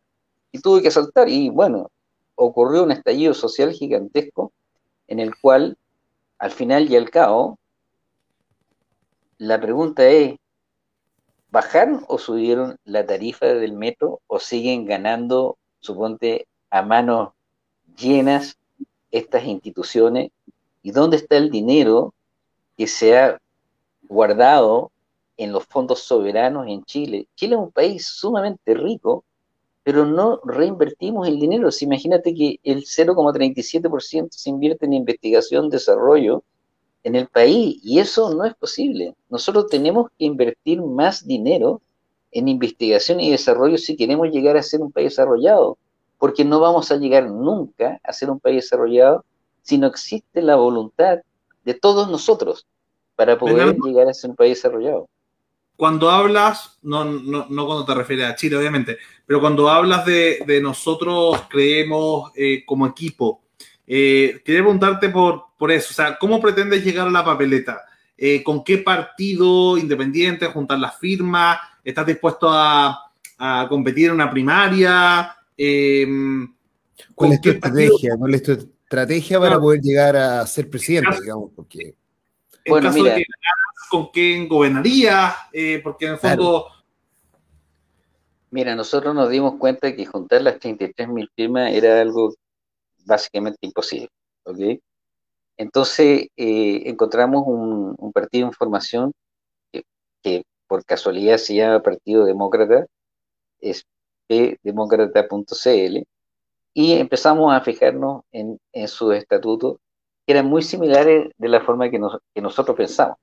[0.51, 1.91] y tuvo que saltar y bueno,
[2.33, 4.51] ocurrió un estallido social gigantesco
[5.07, 5.77] en el cual
[6.39, 7.59] al final y al cabo
[9.37, 10.37] la pregunta es,
[11.51, 17.29] ¿bajaron o subieron la tarifa del metro o siguen ganando suponte, a manos
[17.95, 18.57] llenas
[19.11, 20.31] estas instituciones
[20.81, 22.11] y dónde está el dinero
[22.75, 23.37] que se ha
[24.09, 24.89] guardado
[25.43, 27.27] en los fondos soberanos en Chile.
[27.35, 29.23] Chile es un país sumamente rico,
[29.83, 31.71] pero no reinvertimos el dinero.
[31.71, 36.43] Si imagínate que el 0,37% se invierte en investigación, desarrollo
[37.03, 39.13] en el país, y eso no es posible.
[39.29, 41.81] Nosotros tenemos que invertir más dinero
[42.31, 45.77] en investigación y desarrollo si queremos llegar a ser un país desarrollado,
[46.17, 49.25] porque no vamos a llegar nunca a ser un país desarrollado
[49.61, 51.19] si no existe la voluntad
[51.65, 52.65] de todos nosotros
[53.15, 55.07] para poder llegar a ser un país desarrollado.
[55.84, 61.41] Cuando hablas, no, no, cuando te refieres a Chile, obviamente, pero cuando hablas de, nosotros
[61.49, 63.43] creemos eh, como equipo,
[63.86, 67.81] eh, quería preguntarte por, por eso, o sea, ¿cómo pretendes llegar a la papeleta?
[68.17, 71.57] Eh, ¿Con qué partido independiente juntar las firmas?
[71.84, 73.11] ¿Estás dispuesto a,
[73.67, 75.36] competir en una primaria?
[77.13, 78.15] ¿Cuál es tu estrategia?
[78.17, 81.51] ¿Cuál es tu estrategia para poder llegar a ser presidente, digamos?
[81.53, 81.93] Porque...
[82.63, 83.25] En caso de que
[83.89, 85.34] ¿con quién gobernaría?
[85.51, 86.67] Eh, porque en el fondo...
[88.51, 92.36] Mira, nosotros nos dimos cuenta que juntar las 33.000 firmas era algo
[93.05, 94.09] básicamente imposible,
[94.43, 94.79] ¿ok?
[95.57, 99.11] Entonces eh, encontramos un, partido de información
[100.21, 102.86] que, por casualidad se llama Partido Demócrata,
[103.59, 103.86] es
[104.27, 106.03] demócrata.cl
[106.73, 109.77] y empezamos a fijarnos en, en sus estatutos,
[110.25, 111.99] que eran muy similares de la forma que,
[112.34, 113.17] que nosotros pensamos.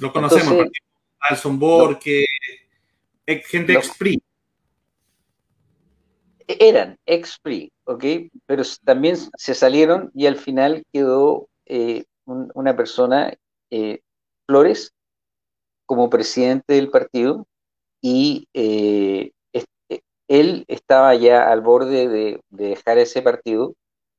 [0.00, 0.66] Lo conocemos,
[1.20, 2.26] Alson Borque,
[3.26, 4.22] gente expri.
[6.46, 8.04] Eran expri, ¿ok?
[8.46, 13.32] Pero también se salieron y al final quedó eh, una persona,
[13.70, 14.00] eh,
[14.46, 14.92] Flores,
[15.86, 17.46] como presidente del partido
[18.02, 19.32] y eh,
[20.28, 23.74] él estaba ya al borde de, dejar ese partido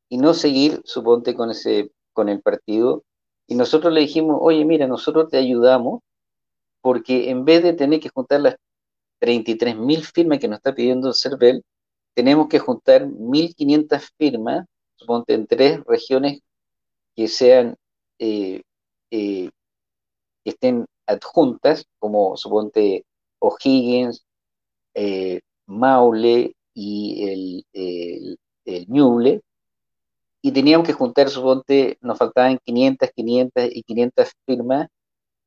[0.09, 3.03] y no seguir, suponte, con, ese, con el partido.
[3.47, 6.01] Y nosotros le dijimos, oye, mira, nosotros te ayudamos
[6.81, 8.55] porque en vez de tener que juntar las
[9.19, 11.63] 33 mil firmas que nos está pidiendo el CERVEL,
[12.13, 14.65] tenemos que juntar 1.500 firmas,
[14.95, 16.41] suponte, en tres regiones
[17.15, 17.75] que sean,
[18.19, 18.61] eh,
[19.11, 19.49] eh,
[20.43, 23.05] que estén adjuntas, como suponte
[23.39, 24.25] O'Higgins,
[24.93, 29.41] eh, Maule y el, el, Ñuble,
[30.45, 34.87] y teníamos que juntar, suponte, nos faltaban 500, 500 y 500 firmas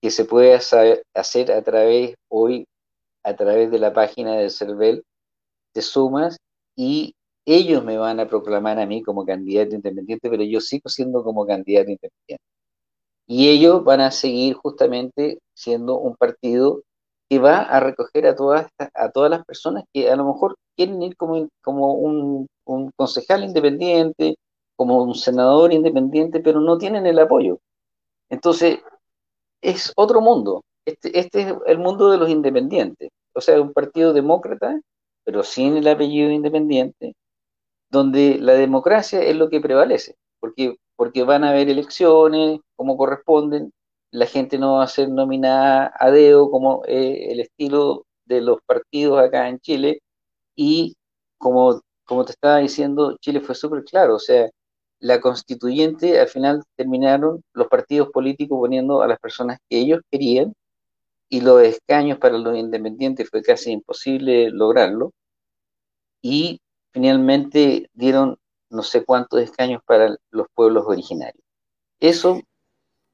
[0.02, 2.66] que se puede hacer a través, hoy,
[3.22, 5.04] a través de la página del CERVEL,
[5.72, 6.38] de sumas,
[6.74, 7.14] y
[7.46, 11.46] ellos me van a proclamar a mí como candidato independiente, pero yo sigo siendo como
[11.46, 12.42] candidato independiente.
[13.28, 16.82] Y ellos van a seguir justamente siendo un partido
[17.30, 21.00] que va a recoger a todas, a todas las personas que a lo mejor quieren
[21.02, 22.48] ir como, como un,
[22.96, 24.34] concejal independiente,
[24.78, 27.58] como un senador independiente, pero no tienen el apoyo.
[28.30, 28.80] Entonces,
[29.62, 30.64] es otro mundo.
[30.86, 33.10] Este, este es el mundo de los independientes.
[33.34, 34.80] O sea, un partido demócrata,
[35.24, 37.14] pero sin el apellido independiente,
[37.90, 43.72] donde la democracia es lo que prevalece, porque, porque van a haber elecciones como corresponden,
[44.12, 49.20] la gente no va a ser nominada a dedo como el estilo de los partidos
[49.20, 50.00] acá en Chile.
[50.56, 50.96] Y
[51.38, 54.50] como, como te estaba diciendo, Chile fue súper claro, o sea,
[55.00, 60.54] la constituyente al final terminaron los partidos políticos poniendo a las personas que ellos querían
[61.28, 65.12] y los escaños para los independientes fue casi imposible lograrlo.
[66.22, 66.60] Y
[66.92, 68.38] finalmente dieron
[68.70, 71.44] no sé cuántos escaños para los pueblos originarios.
[72.00, 72.40] Eso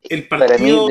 [0.02, 0.88] el partido,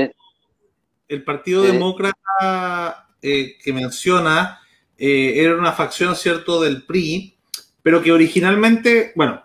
[1.08, 4.60] el partido Demócrata eh, que menciona
[4.98, 7.38] eh, era una facción, ¿cierto?, del PRI,
[7.82, 9.44] pero que originalmente, bueno,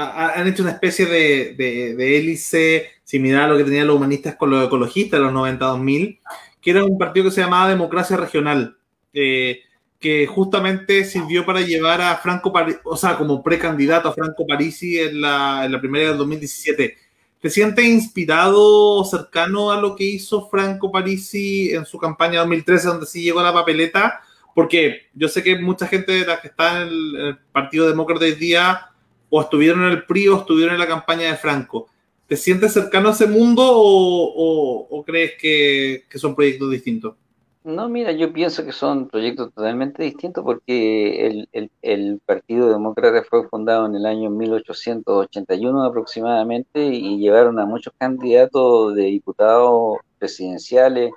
[0.00, 4.50] han hecho una especie de, de, hélice similar a lo que tenían los humanistas con
[4.50, 6.18] los ecologistas en los 92.000,
[6.60, 8.76] que era un partido que se llamaba Democracia Regional,
[9.12, 9.60] eh,
[9.98, 12.52] que justamente sirvió para llevar a Franco,
[12.84, 17.48] o sea, como precandidato a Franco Parisi en la, en la primera del 2017 ¿Te
[17.48, 23.06] sientes inspirado o cercano a lo que hizo Franco Parisi en su campaña 2013, donde
[23.06, 24.20] sí llegó a la papeleta?
[24.54, 28.34] Porque yo sé que mucha gente de las que está en el, Partido Demócrata hoy
[28.34, 28.89] día
[29.30, 31.86] o estuvieron en el PRI o estuvieron en la campaña de Franco.
[32.26, 37.14] ¿Te sientes cercano a ese mundo o, crees que son proyectos distintos?
[37.62, 41.46] No, mira, yo pienso que son proyectos totalmente distintos porque
[41.82, 48.94] el, Partido Demócrata fue fundado en el año 1881 aproximadamente y llevaron a muchos candidatos
[48.94, 51.12] de diputados presidenciales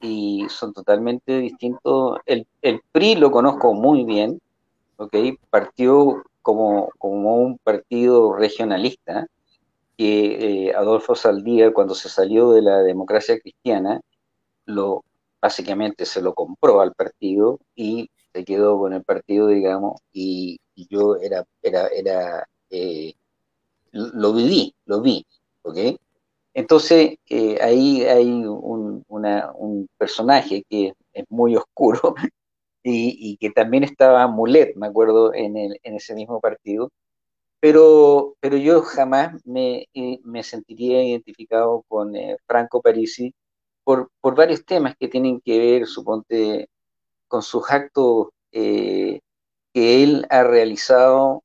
[0.00, 2.18] y son totalmente distintos.
[2.24, 2.46] El,
[2.92, 4.40] PRI lo conozco muy bien,
[4.96, 5.14] ¿ok?
[5.50, 9.26] Partió como, como un partido regionalista
[9.96, 14.02] que eh, Adolfo Saldívar, cuando se salió de la democracia cristiana,
[14.66, 15.04] lo
[15.40, 20.58] básicamente se lo compró al partido y se quedó con el partido, digamos, y,
[20.90, 23.14] yo era, era, era eh,
[23.92, 25.24] lo viví, lo vi,
[25.62, 25.78] ¿ok?
[26.52, 32.14] Entonces, eh, ahí hay un, personaje que es muy oscuro
[32.84, 36.90] y, que también estaba Mulet, me acuerdo, en, el, en ese mismo partido,
[37.60, 42.14] pero, pero yo jamás me, eh, me sentiría identificado con
[42.46, 43.34] Franco Parisi
[43.84, 46.68] por, varios temas que tienen que ver, suponte,
[47.28, 49.20] con sus actos eh,
[49.74, 51.44] que él ha realizado,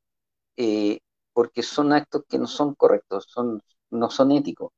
[0.58, 1.00] eh,
[1.34, 3.62] porque son actos que no son correctos, son,
[3.92, 4.72] no son éticos.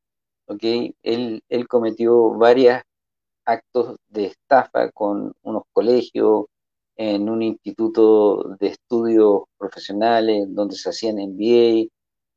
[0.47, 0.95] ¿okay?
[1.03, 2.81] Él, él cometió varios
[3.45, 6.45] actos de estafa con unos colegios,
[7.01, 11.87] en un instituto de estudios profesionales donde se hacían MBA,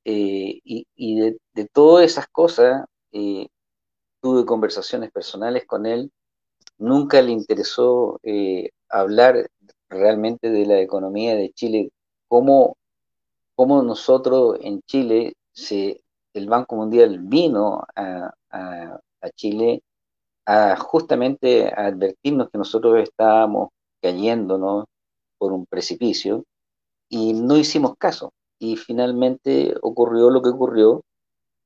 [0.06, 1.38] eh, y, de,
[1.72, 2.84] todas esas cosas,
[4.20, 6.10] tuve conversaciones personales con él,
[6.78, 9.50] nunca le interesó eh, hablar
[9.88, 11.90] realmente de la economía de Chile,
[12.28, 12.76] cómo,
[13.54, 16.02] cómo nosotros en Chile, se,
[16.32, 18.34] el Banco Mundial vino a,
[19.36, 19.82] Chile
[20.46, 23.70] a justamente advertirnos que nosotros estábamos
[24.05, 24.84] cayendo, ¿no?
[25.38, 26.44] por un precipicio
[27.09, 28.32] y no hicimos caso.
[28.59, 31.02] Y finalmente ocurrió lo que ocurrió.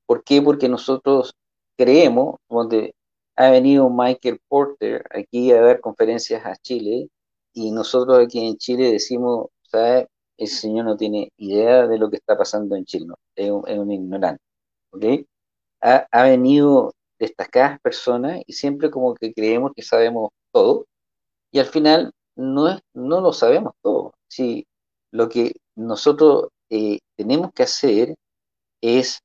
[0.06, 0.40] ¿Por qué?
[0.42, 1.34] Porque nosotros
[1.76, 2.94] creemos, donde
[3.36, 7.08] ha venido Michael Porter aquí a dar conferencias a Chile
[7.52, 10.08] y nosotros aquí en Chile decimos, ¿sabe?
[10.36, 14.42] Ese señor no tiene idea de lo que está pasando en Chile, es, un, ignorante.
[14.90, 15.04] ¿ok?
[15.82, 20.86] Ha, ha venido destacadas personas y siempre como que creemos que sabemos todo
[21.52, 24.14] y al final no, es, no lo sabemos todo.
[25.10, 28.14] Lo que nosotros eh, tenemos que hacer
[28.80, 29.20] es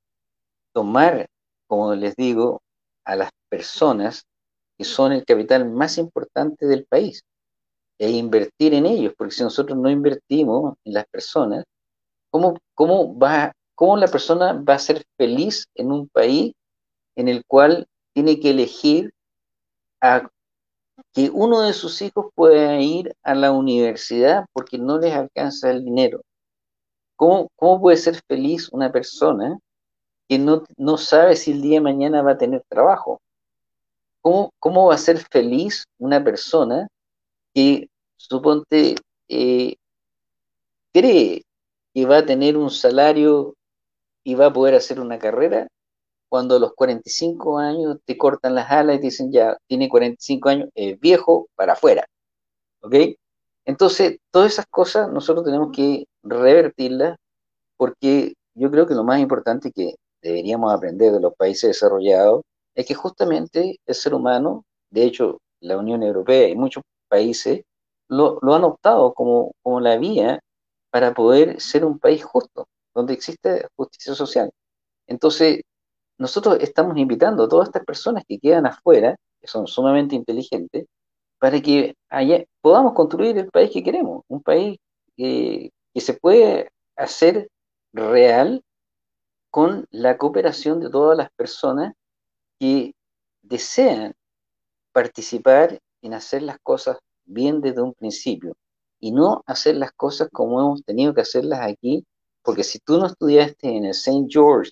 [0.73, 1.27] tomar,
[1.67, 2.61] como les digo,
[3.05, 4.25] a las personas
[4.77, 7.21] que son el capital más importante del país
[7.99, 11.63] e invertir en ellos, porque si nosotros no invertimos en las personas,
[12.31, 16.53] ¿cómo, cómo, va, cómo la persona va a ser feliz en un país
[17.15, 19.11] en el cual tiene que elegir
[20.01, 20.27] a
[21.13, 25.85] que uno de sus hijos pueda ir a la universidad porque no les alcanza el
[25.85, 26.21] dinero?
[27.15, 29.59] ¿Cómo, cómo puede ser feliz una persona
[30.27, 33.21] que no, no, sabe si el día de mañana va a tener trabajo?
[34.21, 36.87] ¿Cómo, cómo va a ser feliz una persona
[37.53, 38.95] que, suponte,
[39.27, 39.75] eh,
[40.93, 41.43] cree
[41.93, 43.55] que va a tener un salario
[44.23, 45.67] y va a poder hacer una carrera
[46.33, 50.69] cuando a los 45 años te cortan las alas y dicen ya, tiene 45 años,
[50.73, 52.07] es viejo para afuera.
[52.81, 52.95] ¿Ok?
[53.65, 57.19] Entonces, todas esas cosas nosotros tenemos que revertirlas
[57.77, 62.41] porque yo creo que lo más importante que deberíamos aprender de los países desarrollados
[62.73, 67.61] es que justamente el ser humano, de hecho, la Unión Europea y muchos países
[68.07, 70.39] lo, lo han optado como, como la vía
[70.89, 72.65] para poder ser un país justo,
[72.95, 74.49] donde existe justicia social.
[75.05, 75.61] Entonces,
[76.23, 80.85] nosotros estamos invitando a todas estas personas que quedan afuera, que son sumamente inteligentes,
[81.37, 81.97] para que
[82.61, 84.79] podamos construir el país que queremos, un país
[85.17, 87.49] que, se puede hacer
[87.91, 88.63] real
[89.51, 91.93] con la cooperación de todas las personas
[92.57, 92.93] que
[93.41, 94.13] desean
[94.93, 98.55] participar en hacer las cosas bien desde un principio
[99.01, 102.05] y no hacer las cosas como hemos tenido que hacerlas aquí,
[102.43, 104.27] porque si tú no estudiaste en el St.
[104.29, 104.71] George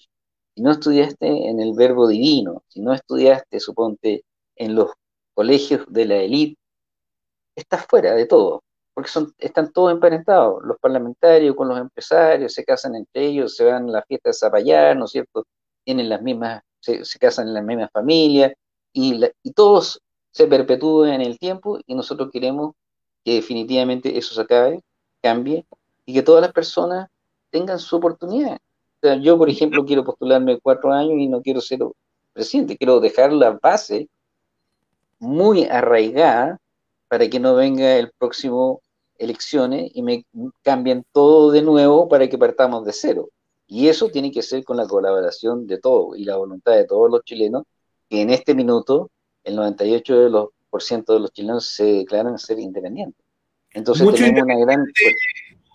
[0.55, 4.23] si no estudiaste en el verbo divino, si no estudiaste, suponte,
[4.55, 4.91] en los
[5.33, 6.59] colegios de la élite,
[7.55, 12.65] estás fuera de todo, porque son, están todos emparentados, los parlamentarios con los empresarios, se
[12.65, 15.45] casan entre ellos, se van a las fiestas de Zapallar, ¿no es cierto?
[15.83, 18.53] Tienen las mismas, se, casan en las mismas familias,
[18.93, 22.75] y, y todos se perpetúan en el tiempo, y nosotros queremos
[23.23, 24.81] que definitivamente eso se acabe,
[25.21, 25.65] cambie,
[26.05, 27.07] y que todas las personas
[27.51, 28.59] tengan su oportunidad
[29.21, 31.79] yo, por ejemplo, quiero postularme cuatro años y no quiero ser
[32.33, 34.07] presidente, quiero dejar la base
[35.19, 36.59] muy arraigada
[37.07, 38.81] para que no venga el próximo
[39.17, 40.25] elecciones y me
[40.63, 43.29] cambien todo de nuevo para que partamos de cero.
[43.67, 47.09] Y eso tiene que ser con la colaboración de todos y la voluntad de todos
[47.09, 47.63] los chilenos,
[48.09, 49.09] que en este minuto
[49.43, 53.23] el 98% de los, por ciento de los chilenos se declaran ser independientes.
[53.71, 54.85] Entonces tenemos una gran...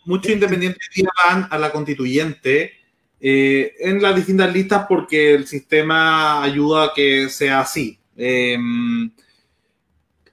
[0.05, 0.89] Muchos independientes
[1.25, 2.73] van a la constituyente
[3.21, 7.99] eh, en las distintas listas porque el sistema ayuda a que sea así.
[8.17, 9.11] Em,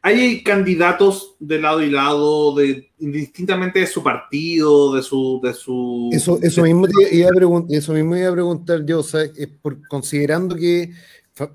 [0.02, 5.40] hay candidatos de lado y lado, de, indistintamente de su partido, de su...
[5.42, 9.02] De su eso, eso, mismo iba a eso mismo iba a preguntar yo,
[9.62, 10.92] por, considerando que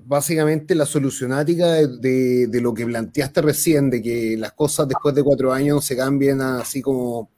[0.03, 5.23] básicamente la solucionática de, de, lo que planteaste recién, de que las cosas después de
[5.23, 7.29] cuatro años se cambien así como...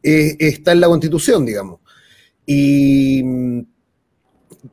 [0.00, 1.80] Eh, está en la constitución, digamos.
[2.46, 3.66] Y mm,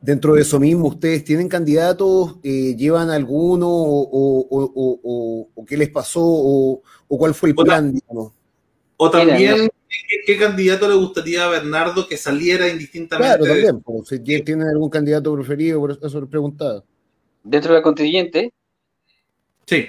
[0.00, 2.36] dentro de eso mismo, ¿ustedes tienen candidatos?
[2.42, 3.68] Eh, ¿Llevan alguno?
[3.70, 6.22] O, qué les pasó?
[6.22, 7.94] ¿O, cuál fue el plan?
[8.96, 9.68] O también,
[10.26, 13.38] ¿qué, candidato le gustaría a Bernardo que saliera indistintamente?
[13.38, 13.80] Claro, también.
[13.80, 16.84] Pues, si tienen algún candidato preferido, por eso lo preguntaba.
[17.42, 18.52] ¿Dentro de la constituyente?
[19.66, 19.86] Sí.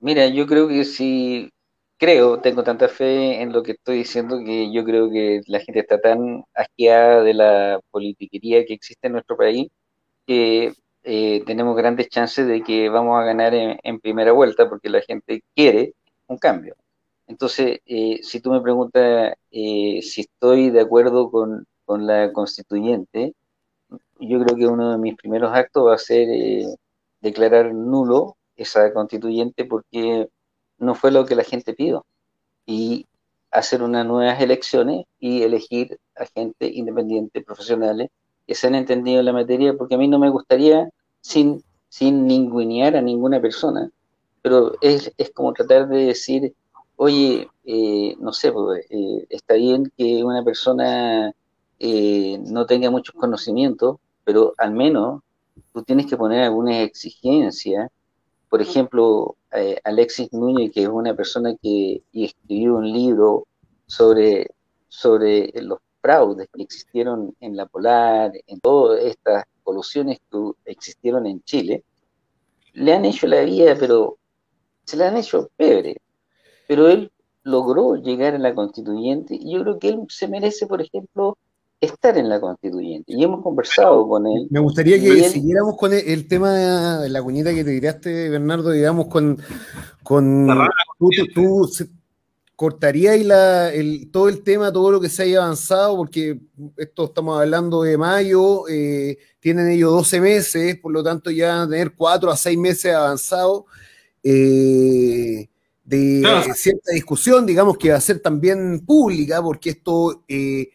[0.00, 1.50] Mira, yo creo que si
[1.98, 5.80] creo, tengo tanta fe en lo que estoy diciendo que yo creo que la gente
[5.80, 9.68] está tan asqueada de la politiquería que existe en nuestro país
[10.26, 10.74] que
[11.04, 15.42] eh, tenemos grandes chances de que vamos a ganar en, primera vuelta porque la gente
[15.54, 15.94] quiere
[16.26, 16.76] un cambio.
[17.26, 23.34] Entonces, eh, si tú me preguntas eh, si estoy de acuerdo con, con, la constituyente,
[24.20, 26.28] yo creo que uno de mis primeros actos va a ser
[27.20, 30.28] declarar nulo esa constituyente porque
[30.78, 32.04] no fue lo que la gente pidió.
[32.66, 33.06] Y
[33.50, 38.10] hacer unas nuevas elecciones y elegir a gente independiente, profesionales,
[38.46, 40.88] que se han entendido en la materia, porque a mí no me gustaría,
[41.20, 43.90] sin, sin ningunear a ninguna persona,
[44.42, 46.54] pero es, es como tratar de decir
[46.96, 51.32] oye, eh, no sé, pues, eh, está bien que una persona
[51.78, 55.22] eh, no tenga muchos conocimientos, pero al menos
[55.72, 57.90] tú tienes que poner algunas exigencias.
[58.48, 59.36] Por ejemplo,
[59.84, 63.46] Alexis Núñez, que es una persona que escribió un libro
[63.86, 64.50] sobre,
[64.88, 71.42] sobre los fraudes que existieron en la Polar, en todas estas colusiones que existieron en
[71.42, 71.84] Chile,
[72.74, 74.18] le han hecho la vida, pero
[74.84, 75.96] se la han hecho pebre.
[76.68, 77.10] Pero él
[77.42, 81.38] logró llegar a la constituyente y yo creo que él se merece, por ejemplo,
[81.80, 83.12] estar en la constituyente.
[83.12, 84.46] Y hemos conversado con él.
[84.50, 89.08] Me gustaría que siguiéramos con el, tema de la cuñita que te tiraste, Bernardo, digamos,
[89.08, 89.38] con,
[90.02, 90.48] con
[91.34, 91.68] tú,
[92.56, 96.40] cortaría la, el, todo el tema, todo lo que se haya avanzado, porque
[96.78, 101.68] esto estamos hablando de mayo, eh, tienen ellos 12 meses, por lo tanto ya van
[101.68, 103.64] a tener 4 a 6 meses avanzados
[104.22, 105.48] eh,
[105.84, 106.22] de
[106.54, 110.70] cierta discusión, digamos que va a ser también pública, porque esto eh,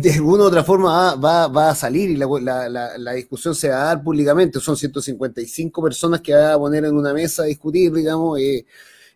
[0.00, 2.26] de alguna u otra forma va, va, a salir y la,
[2.68, 4.58] la, la, discusión se va a dar públicamente.
[4.58, 8.40] Son 155 personas que va a poner en una mesa a discutir, digamos.
[8.40, 8.66] Eh,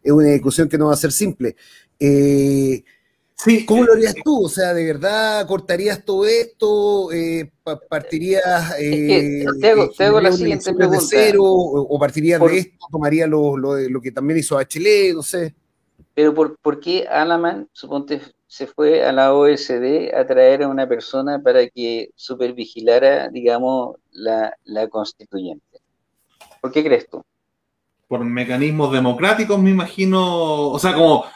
[0.02, 1.56] es una discusión que no va a ser simple.
[1.98, 2.84] Eh,
[3.34, 4.44] sí, ¿Cómo lo harías tú?
[4.44, 7.10] O sea, ¿de verdad cortarías todo esto?
[7.10, 7.50] Eh,
[7.88, 9.44] ¿Partirías eh,
[9.96, 11.02] te hago, la siguiente pregunta.
[11.08, 11.42] cero?
[11.42, 12.86] ¿O, partirías de esto?
[12.88, 15.12] ¿Tomarías lo, lo, que también hizo Bachelet?
[15.12, 15.56] No sé.
[16.14, 20.88] Pero ¿por, ¿por qué Alaman, suponte, se fue a la OSD a traer a una
[20.88, 25.78] persona para que supervigilara, digamos, la, la constituyente?
[26.60, 27.22] ¿Por qué crees tú?
[28.08, 31.26] por mecanismos democráticos, me imagino, o sea, como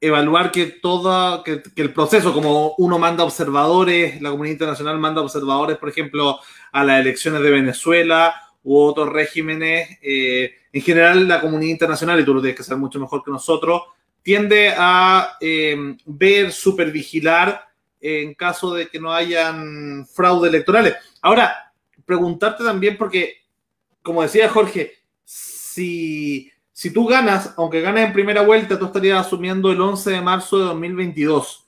[0.00, 5.78] evaluar que todo, que, el proceso, como uno manda observadores, la comunidad internacional manda observadores,
[5.78, 6.40] por ejemplo,
[6.72, 12.24] a las elecciones de Venezuela u otros regímenes, eh, en general la comunidad internacional, y
[12.24, 13.82] tú lo tienes que saber mucho mejor que nosotros,
[14.24, 17.68] tiende a eh, ver, supervigilar
[18.00, 20.94] en caso de que no hayan fraude electorales.
[21.22, 21.72] Ahora,
[22.04, 23.36] preguntarte también, porque,
[24.02, 24.92] como decía Jorge,
[25.24, 30.20] si, si tú ganas, aunque ganes en primera vuelta, tú estarías asumiendo el 11 de
[30.20, 31.66] marzo de 2022.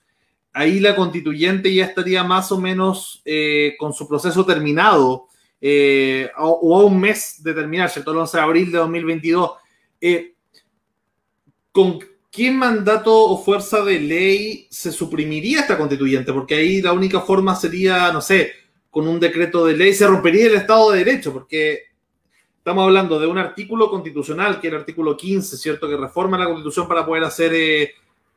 [0.52, 5.28] Ahí la constituyente ya estaría más o menos eh, con su proceso terminado,
[5.60, 8.12] eh, o, a un mes de terminar, ¿cierto?
[8.12, 9.50] El 11 de abril de 2022.
[10.00, 10.34] Eh,
[11.72, 11.98] ¿Con
[12.36, 16.32] qué mandato o fuerza de ley se suprimiría esta constituyente?
[16.32, 18.52] Porque ahí la única forma sería, no sé,
[18.90, 21.86] con un decreto de ley, se rompería el Estado de Derecho, porque
[22.66, 25.88] Estamos hablando de un artículo constitucional, que es el artículo 15, ¿cierto?
[25.88, 27.92] Que reforma la constitución para poder hacer eh,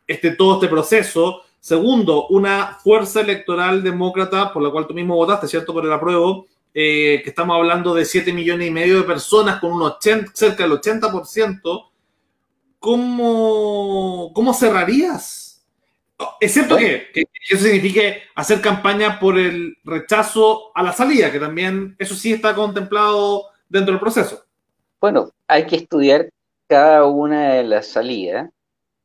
[0.06, 1.42] este, todo este proceso.
[1.60, 5.74] Segundo, una fuerza electoral demócrata, por la cual tú mismo votaste, ¿cierto?
[5.74, 9.72] Por el apruebo, eh, que estamos hablando de 7 millones y medio de personas con
[9.72, 11.89] un 80, cerca del 80%.
[12.80, 15.66] ¿Cómo, cómo cerrarías?
[16.42, 21.96] Excepto que, que, eso signifique hacer campaña por el rechazo a la salida, que también
[22.00, 24.44] eso sí está contemplado dentro del proceso?
[25.00, 26.30] Bueno, hay que estudiar
[26.68, 28.50] cada una de las salidas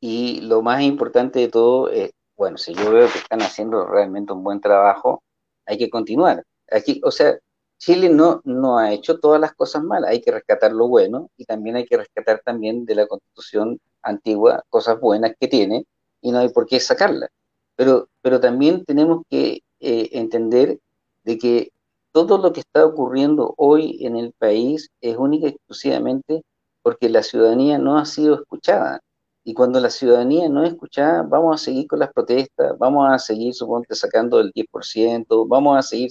[0.00, 4.32] y lo más importante de todo es, bueno, si yo veo que están haciendo realmente
[4.32, 5.22] un buen trabajo,
[5.66, 6.44] hay que continuar.
[6.70, 7.38] Aquí, o sea,
[7.78, 11.44] Chile no, no ha hecho todas las cosas malas, hay que rescatar lo bueno y
[11.44, 15.84] también hay que rescatar también de la constitución antigua cosas buenas que tiene
[16.20, 17.30] y no hay por qué sacarlas.
[17.76, 20.78] Pero, pero también tenemos que eh, entender
[21.24, 21.72] de que
[22.12, 26.42] todo lo que está ocurriendo hoy en el país es única y exclusivamente
[26.82, 29.00] porque la ciudadanía no ha sido escuchada.
[29.42, 33.18] Y cuando la ciudadanía no es escuchada, vamos a seguir con las protestas, vamos a
[33.18, 36.10] seguir, suponte, sacando el 10%, vamos a seguir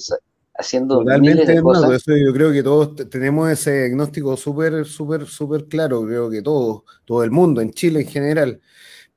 [0.55, 2.03] haciendo miles de cosas.
[2.05, 7.23] yo creo que todos tenemos ese diagnóstico súper, súper, súper claro, creo que todos, todo
[7.23, 8.61] el mundo, en Chile en general.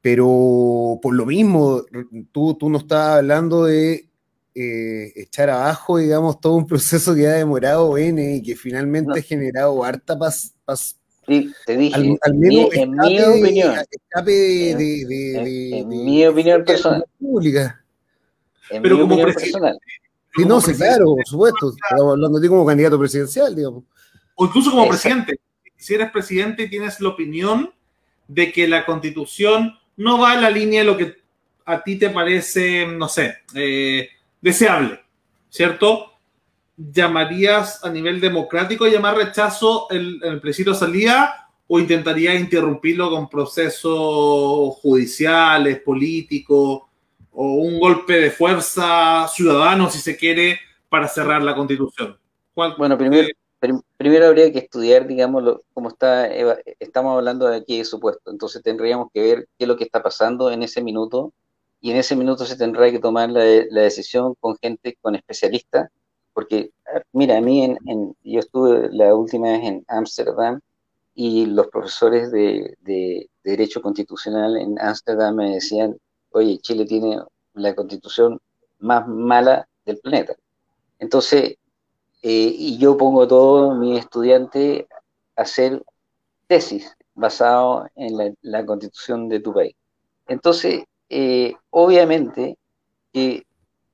[0.01, 1.83] Pero por lo mismo,
[2.33, 4.09] tú, tú no estás hablando de
[4.55, 9.23] eh, echar abajo, digamos, todo un proceso que ha demorado N y que finalmente ha
[9.23, 10.55] generado harta paz.
[11.27, 17.05] sí, te dije, al, menos en mi opinión, escape de, de, en, mi opinión personal.
[17.19, 17.85] Pública.
[18.71, 19.79] En Pero mi como opinión personal.
[20.37, 21.71] Sí, no, sí, claro, por supuesto.
[21.71, 23.85] Estamos hablando de ti como candidato presidencial, digamos.
[24.35, 25.41] O incluso como presidente.
[25.77, 27.73] Si eres presidente y tienes la opinión
[28.29, 31.17] de que la constitución no va en la línea de lo que
[31.65, 34.09] a ti te parece, no sé, eh,
[34.41, 35.01] deseable,
[35.49, 36.13] ¿cierto?
[36.77, 43.29] ¿Llamarías a nivel democrático a llamar rechazo el, el plebiscito salida o intentarías interrumpirlo con
[43.29, 46.83] procesos judiciales, políticos
[47.39, 50.59] o un golpe de fuerza ciudadano, si se quiere,
[50.89, 52.19] para cerrar la constitución?
[52.55, 53.29] bueno, primero,
[53.99, 56.29] primero habría que estudiar, digamos, cómo está,
[56.81, 60.03] estamos hablando de aquí de supuesto, entonces tendríamos que ver qué es lo que está
[60.03, 61.35] pasando en ese minuto
[61.83, 65.91] y en ese minuto se tendrá que tomar la, decisión con gente, con especialistas,
[66.33, 66.71] porque,
[67.13, 70.61] mira, a mí, en, yo estuve la última vez en Ámsterdam
[71.15, 75.97] y los profesores de, de, Derecho Constitucional en Ámsterdam me decían,
[76.37, 77.19] oye, Chile tiene
[77.55, 78.39] la constitución
[78.79, 80.37] más mala del planeta.
[80.99, 81.57] Entonces,
[82.23, 84.85] eh, y yo pongo a todos mis estudiantes
[85.37, 85.83] a hacer
[86.47, 89.75] tesis basado en la, constitución de tu país.
[90.29, 92.59] Entonces, eh, obviamente
[93.13, 93.47] que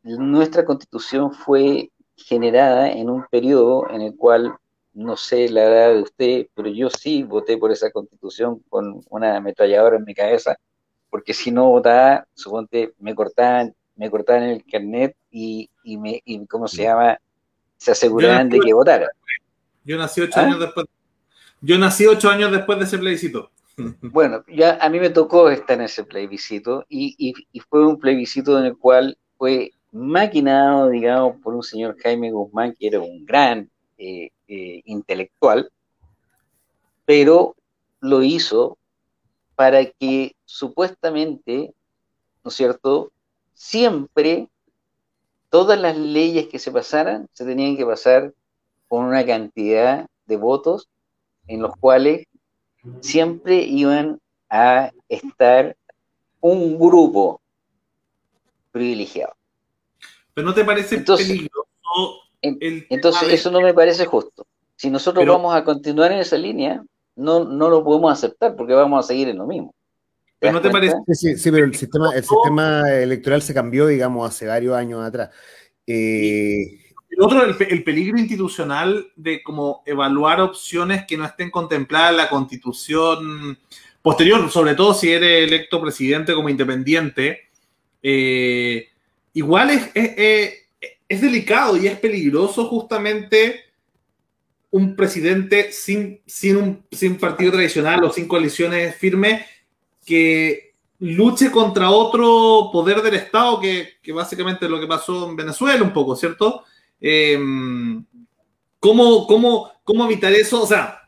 [0.03, 4.57] nuestra constitución fue generada en un periodo en el cual,
[4.95, 9.37] no sé la edad de usted, pero yo sí voté por esa constitución con una
[9.37, 10.57] ametralladora en mi cabeza,
[11.13, 16.47] porque si no votaba, suponte, me cortaban, me cortaban el carnet y, y me, y,
[16.47, 17.19] ¿cómo se llama?
[17.77, 19.11] Se aseguraban de que votara.
[19.85, 20.45] Yo nací ocho ¿Ah?
[20.45, 20.87] años después.
[21.61, 23.51] Yo nací ocho años después de ese plebiscito.
[24.01, 27.35] Bueno, ya a mí me tocó estar en ese plebiscito y,
[27.69, 32.87] fue un plebiscito en el cual fue maquinado, digamos, por un señor Jaime Guzmán, que
[32.87, 35.71] era un gran eh, eh, intelectual,
[37.05, 37.55] pero
[38.01, 38.79] lo hizo
[39.55, 41.75] para que supuestamente,
[42.45, 43.13] ¿no es cierto?,
[43.55, 44.49] siempre
[45.51, 48.33] todas las leyes que se pasaran se tenían que pasar
[48.89, 50.89] con una cantidad de votos
[51.47, 52.27] en los cuales
[53.01, 55.77] siempre iban a estar
[56.41, 57.41] un grupo
[58.71, 59.35] privilegiado.
[60.35, 61.69] Pero no te parece entonces, peligroso.
[62.41, 64.47] entonces, eso no me parece justo.
[64.77, 66.83] Si nosotros vamos a continuar en esa línea,
[67.17, 69.75] no, no lo podemos aceptar porque vamos a seguir en lo mismo.
[70.39, 70.97] Pero no te parece.
[71.13, 75.31] Sí, sí, pero el sistema, el sistema electoral se cambió, digamos, hace varios años atrás.
[75.87, 82.17] Eh, el otro, el, peligro institucional de como evaluar opciones que no estén contempladas en
[82.17, 83.59] la constitución
[84.01, 87.51] posterior, sobre todo si eres electo presidente como independiente,
[88.03, 88.89] eh,
[89.35, 90.55] igual es, es,
[91.09, 93.61] es, delicado y es peligroso justamente
[94.73, 99.45] un presidente sin, sin, un, sin partido tradicional o sin coaliciones firmes
[100.05, 105.37] que luche contra otro poder del Estado, que, que básicamente es lo que pasó en
[105.37, 106.65] Venezuela un poco, ¿cierto?
[107.01, 107.39] Eh,
[108.81, 110.63] ¿cómo, cómo, cómo evitar eso?
[110.63, 111.03] O sea,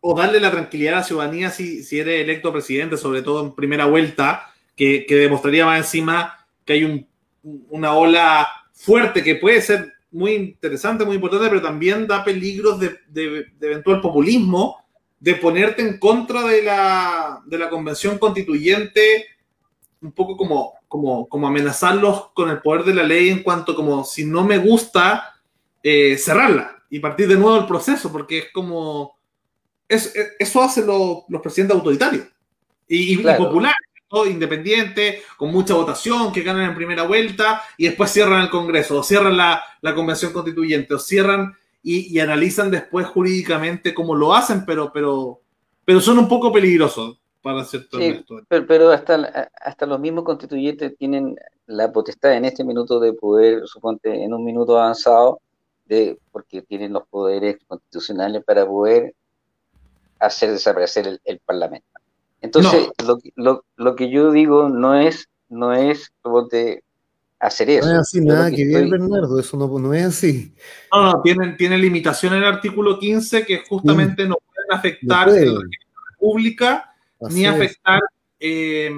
[0.00, 3.54] o darle la tranquilidad a la ciudadanía si, si eres electo presidente, sobre todo en
[3.54, 7.08] primera vuelta, que, que demostraría más encima que hay un,
[7.70, 12.96] una ola fuerte que puede ser muy interesante, muy importante, pero también da peligros de,
[13.08, 14.76] de, de eventual populismo
[15.20, 19.26] de ponerte en contra de la, de la convención constituyente,
[20.00, 24.04] un poco como, como, como amenazarlos con el poder de la ley en cuanto como
[24.04, 25.34] si no me gusta,
[25.82, 29.18] eh, cerrarla y partir de nuevo el proceso, porque es como,
[29.88, 32.26] es, eso hacen los, los presidentes autoritarios
[32.88, 33.76] y, populares.
[34.26, 39.02] Independientes, con mucha votación, que ganan en primera vuelta y después cierran el Congreso, o
[39.02, 41.54] cierran la, la convención constituyente, o cierran
[41.88, 45.40] y, analizan después jurídicamente cómo lo hacen, pero, pero,
[45.84, 48.40] pero son un poco peligrosos para hacer todo esto.
[48.48, 51.36] Pero, hasta, hasta los mismos constituyentes tienen
[51.66, 55.40] la potestad en este minuto de poder, suponte, en un minuto avanzado,
[55.84, 59.14] de, porque tienen los poderes constitucionales para poder
[60.18, 61.86] hacer desaparecer el, Parlamento.
[62.40, 66.84] Entonces, lo, lo, lo, que yo digo no es, no es suponte,
[67.38, 67.86] hacer eso.
[67.86, 70.54] No es así, nada que, ver, Bernardo, eso no, no, es así.
[70.92, 74.28] No, no, tienen, tiene limitación en el artículo 15 que justamente mm.
[74.28, 75.60] no pueden afectar la
[76.12, 76.94] República
[77.30, 78.00] ni afectar
[78.38, 78.90] eh,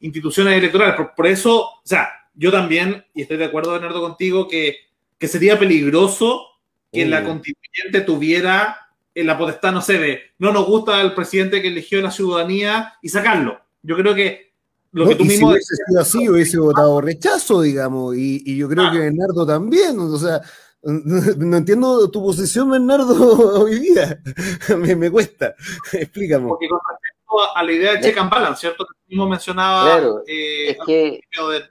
[0.00, 1.08] instituciones electorales.
[1.16, 4.76] Por, eso, o sea, yo también, y estoy de acuerdo, Bernardo, contigo, que,
[5.18, 6.46] que sería peligroso
[6.92, 8.83] que la constituyente tuviera
[9.14, 12.94] en la potestad, no sé, de no nos gusta el presidente que eligió la ciudadanía
[13.00, 13.60] y sacarlo.
[13.82, 14.54] Yo creo que
[14.92, 18.92] lo que tú mismo si hubiese sido así, hubiese votado rechazo, digamos, y, yo creo
[18.92, 20.40] que Bernardo también, o sea,
[20.84, 23.14] no entiendo tu posición, Bernardo,
[23.62, 24.20] hoy día.
[24.78, 25.54] me, me, cuesta.
[25.92, 26.48] Explícame.
[26.48, 28.84] Porque con respecto a la idea de check and balance, ¿cierto?
[28.84, 29.84] Que tú mismo mencionaba.
[29.84, 31.20] Claro, eh, es que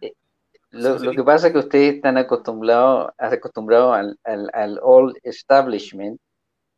[0.02, 0.14] eh,
[0.72, 6.20] lo, lo, que pasa es que ustedes están acostumbrados, acostumbrados al, al, al all establishment,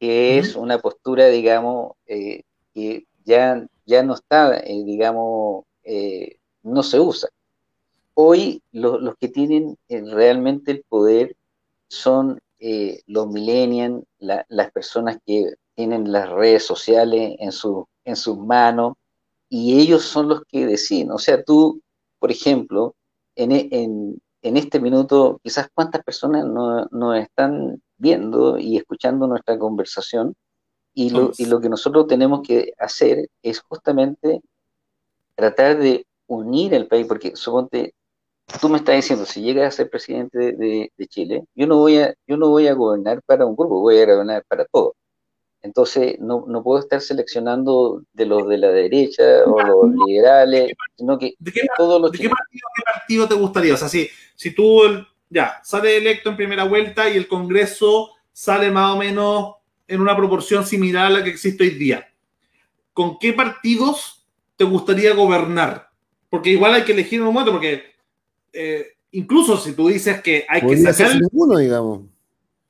[0.05, 2.43] que es una postura, digamos, eh,
[2.75, 7.27] que ya, ya no está, eh, digamos, eh, no se usa.
[8.13, 11.35] Hoy los que tienen realmente el poder
[11.87, 12.39] son
[13.07, 18.93] los millennials, las personas que tienen las redes sociales en, su, en sus manos,
[19.49, 21.09] y ellos son los que deciden.
[21.09, 21.81] O sea, tú,
[22.19, 22.93] por ejemplo,
[23.35, 24.21] en, en
[24.57, 30.35] este minuto, quizás cuántas personas nos están viendo y escuchando nuestra conversación,
[30.93, 34.41] y lo, y lo que nosotros tenemos que hacer es justamente
[35.35, 37.93] tratar de unir el país, porque suponte,
[38.61, 42.13] tú me estás diciendo, si llegas a ser presidente de, Chile, yo no, voy a,
[42.27, 44.93] yo no voy a gobernar para un grupo, voy a gobernar para todos.
[45.65, 51.17] Entonces, no, no puedo estar seleccionando de los de la derecha o los liberales, sino
[51.17, 52.29] que ¿De qué, todos los ¿de qué
[52.85, 53.73] partido, te gustaría?
[53.73, 54.79] O sea, si, si tú
[55.27, 59.55] ya sale electo en primera vuelta y el Congreso sale más o menos
[59.87, 62.07] en una proporción similar a la que existe hoy día,
[62.93, 64.23] ¿con qué partidos
[64.57, 65.89] te gustaría gobernar?
[66.29, 67.85] Porque igual hay que elegir en un momento, porque
[68.53, 71.19] eh, incluso si tú dices que hay que sacar...
[71.19, 72.01] Ninguno, digamos.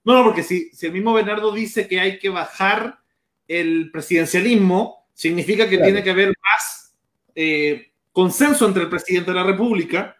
[0.06, 3.00] No, no, porque si, si, el mismo Bernardo dice que hay que bajar
[3.48, 6.96] el presidencialismo, significa que tiene que haber más
[7.34, 10.16] eh, consenso entre el presidente de la República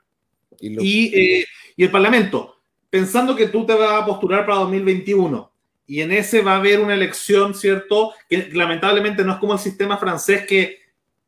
[0.60, 1.46] y, eh,
[1.78, 2.58] y, el Parlamento.
[2.90, 5.52] Pensando que tú te vas a postular para 2021
[5.88, 8.14] y en ese va a haber una elección, ¿cierto?
[8.28, 10.80] Que lamentablemente no es como el sistema francés que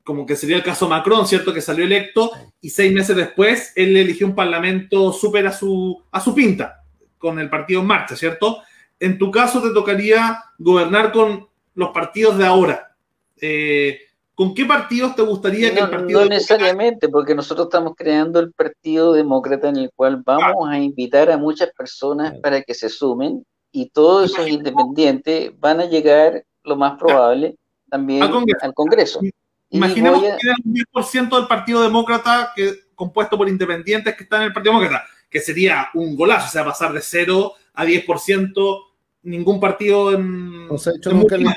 [0.04, 1.54] como que sería el caso Macron, ¿cierto?
[1.54, 2.32] Que salió electo
[2.62, 6.77] y seis meses después él eligió un parlamento súper a su, a su pinta,
[7.18, 8.60] con el partido en marcha, ¿cierto?
[9.00, 12.96] En tu caso te tocaría gobernar con los partidos de ahora.
[13.40, 14.00] Eh,
[14.38, 16.22] ¿Con qué partidos te gustaría que el partido...
[16.22, 21.32] No necesariamente, porque nosotros estamos creando el Partido Demócrata en el cual vamos a invitar
[21.32, 26.76] a muchas personas para que se sumen y todos esos independientes van a llegar, lo
[26.76, 27.56] más probable,
[27.90, 28.22] también
[28.62, 29.22] al Congreso.
[29.70, 34.48] Imaginemos que queda un 10% del Partido Demócrata que, compuesto por independientes que están en
[34.48, 38.84] el Partido Demócrata, que sería un golazo, o sea, pasar de 0 a 10%,
[39.24, 40.68] ningún partido en...
[40.68, 41.56] No se ha hecho nunca en la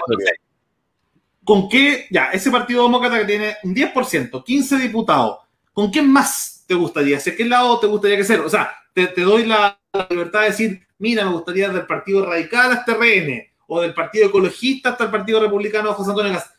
[1.44, 5.38] ¿Con qué, ya, ese Partido Demócrata que tiene un 10%, 15 diputados,
[5.72, 7.16] ¿con qué más te gustaría?
[7.16, 8.42] ¿Hacia qué lado te gustaría que sea?
[8.42, 9.78] O sea, te, doy la,
[10.10, 14.90] libertad de decir, mira, me gustaría del Partido Radical hasta RN, o del Partido Ecologista
[14.90, 16.52] hasta el Partido Republicano José Antonio Gas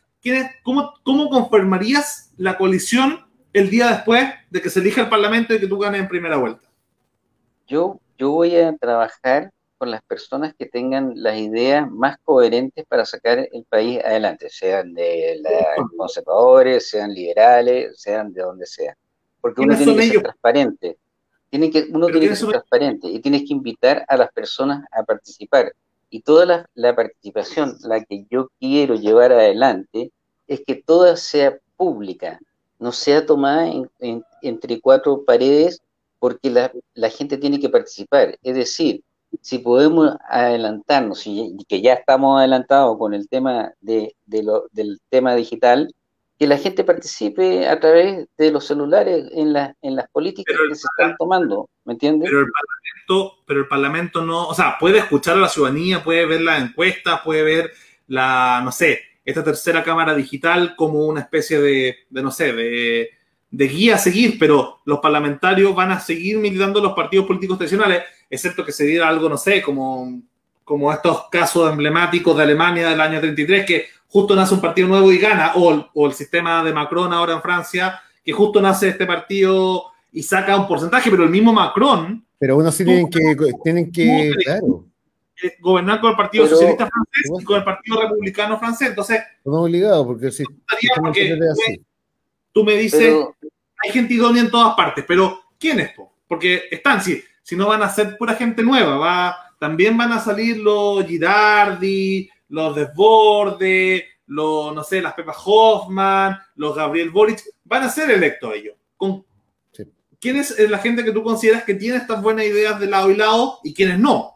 [0.64, 5.60] cómo, ¿cómo conformarías la coalición el día después de que se elija el Parlamento y
[5.60, 6.71] que tú ganes en primera vuelta?
[7.72, 13.06] Yo, yo voy a trabajar con las personas que tengan las ideas más coherentes para
[13.06, 15.42] sacar el país adelante, sean de
[15.96, 18.98] conservadores, sean liberales, sean de donde sea.
[19.40, 20.98] Porque uno tiene que ser transparente.
[21.50, 25.04] Tiene que, uno tiene que ser transparente y tienes que invitar a las personas a
[25.04, 25.72] participar.
[26.10, 30.12] Y toda la, participación, la que yo quiero llevar adelante,
[30.46, 32.38] es que toda sea pública,
[32.80, 33.72] no sea tomada
[34.42, 35.82] entre cuatro paredes
[36.22, 38.38] porque la, gente tiene que participar.
[38.44, 39.02] Es decir,
[39.42, 45.92] si podemos adelantarnos, y que ya estamos adelantados con el tema de, del tema digital,
[46.38, 50.86] que la gente participe a través de los celulares en, en las políticas que se
[50.96, 52.30] están tomando, ¿me entiendes?
[52.30, 56.28] Pero el, Parlamento, pero el Parlamento no, o sea, puede escuchar a la ciudadanía, puede
[56.28, 57.72] ver las encuestas, puede ver
[58.06, 63.10] la, no sé, esta tercera cámara digital como una especie de, de no sé, de,
[63.52, 68.04] de guía a seguir, pero los parlamentarios van a seguir militando los partidos políticos tradicionales,
[68.30, 70.22] excepto que se diera algo, no sé, como,
[70.64, 75.12] como estos casos emblemáticos de Alemania del año 33, que justo nace un partido nuevo
[75.12, 79.86] y gana, o, el sistema de Macron ahora en Francia, que justo nace este partido
[80.12, 82.26] y saca un porcentaje, pero el mismo Macron.
[82.38, 83.20] Pero uno sí tienen que,
[83.64, 84.34] tienen que,
[85.60, 88.90] gobernar con el Partido Socialista francés y con el Partido Republicano francés.
[88.90, 90.44] Entonces, no obligado, porque si
[91.02, 91.38] porque
[92.52, 93.16] tú, me dices,
[93.84, 95.92] hay gente idónea en todas partes, pero ¿quién es?
[96.28, 100.20] Porque están, si, si no van a ser pura gente nueva, va, también van a
[100.20, 107.84] salir los Girardi, los Desbordes, los, no sé, las Pepa Hoffman, los Gabriel Boric, van
[107.84, 108.76] a ser electos ellos.
[108.98, 109.26] ¿Con
[110.20, 113.16] ¿Quién es la gente que tú consideras que tiene estas buenas ideas de lado y
[113.16, 114.36] lado y quiénes no?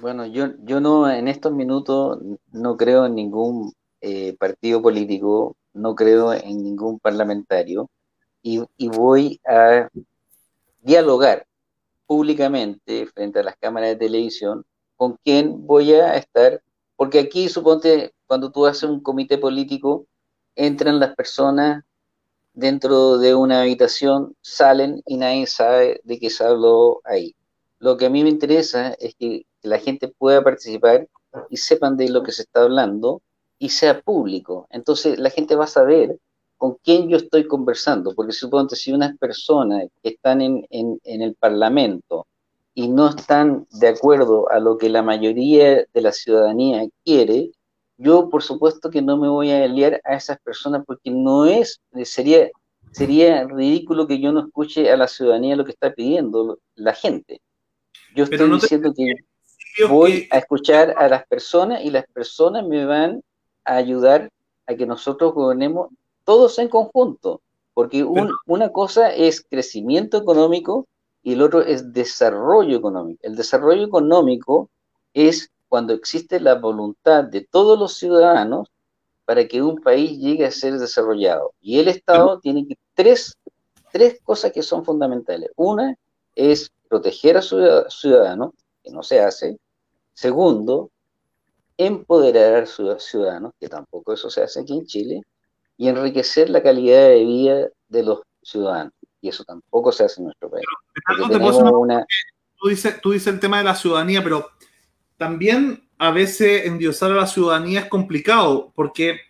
[0.00, 2.18] Bueno, yo, yo no, en estos minutos
[2.50, 7.90] no creo en ningún eh, partido político, no creo en ningún parlamentario
[8.44, 9.88] y, voy a
[10.82, 11.46] dialogar
[12.06, 14.64] públicamente frente a las cámaras de televisión
[14.96, 16.62] con quién voy a estar
[16.96, 20.06] porque aquí, suponte, cuando tú haces un comité político,
[20.54, 21.84] entran las personas
[22.52, 27.34] dentro de una habitación, salen y nadie sabe de qué se habló ahí.
[27.80, 31.08] Lo que a mí me interesa es que la gente pueda participar
[31.50, 33.22] y sepan de lo que se está hablando
[33.58, 34.68] y sea público.
[34.70, 36.18] Entonces la gente va a saber
[36.56, 41.22] con quién yo estoy conversando, porque suponte si unas personas que están en, en, en
[41.22, 42.26] el Parlamento
[42.74, 47.50] y no están de acuerdo a lo que la mayoría de la ciudadanía quiere,
[47.96, 51.80] yo por supuesto que no me voy a aliar a esas personas porque no es,
[52.04, 52.50] sería
[52.94, 57.40] sería ridículo que yo no escuche a la ciudadanía lo que está pidiendo la gente.
[58.14, 59.14] Yo estoy diciendo que
[59.88, 63.22] voy a escuchar a las personas y las personas me van
[63.64, 64.30] a ayudar
[64.66, 65.88] a que nosotros gobernemos
[66.24, 67.40] todos en conjunto,
[67.74, 70.86] porque una cosa es crecimiento económico
[71.22, 73.20] y el otro es desarrollo económico.
[73.22, 74.70] El desarrollo económico
[75.12, 78.68] es cuando existe la voluntad de todos los ciudadanos
[79.24, 81.52] para que un país llegue a ser desarrollado.
[81.60, 83.36] Y el Estado tiene que, tres,
[83.90, 85.50] tres cosas que son fundamentales.
[85.56, 85.96] Una
[86.34, 87.56] es proteger a su
[87.88, 89.58] ciudadano, que no se hace.
[90.12, 90.90] Segundo,
[91.76, 95.22] empoderar a ciudadanos, que tampoco eso se hace aquí en Chile.
[95.76, 98.92] Y enriquecer la calidad de vida de los ciudadanos.
[99.20, 100.64] Y eso tampoco se hace en nuestro país.
[102.60, 104.50] tú, dices, tú dices el tema de la ciudadanía, pero
[105.16, 109.20] también a veces endiosar a la ciudadanía es complicado, porque,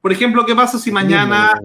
[0.00, 1.60] por ejemplo, ¿qué pasa si mañana,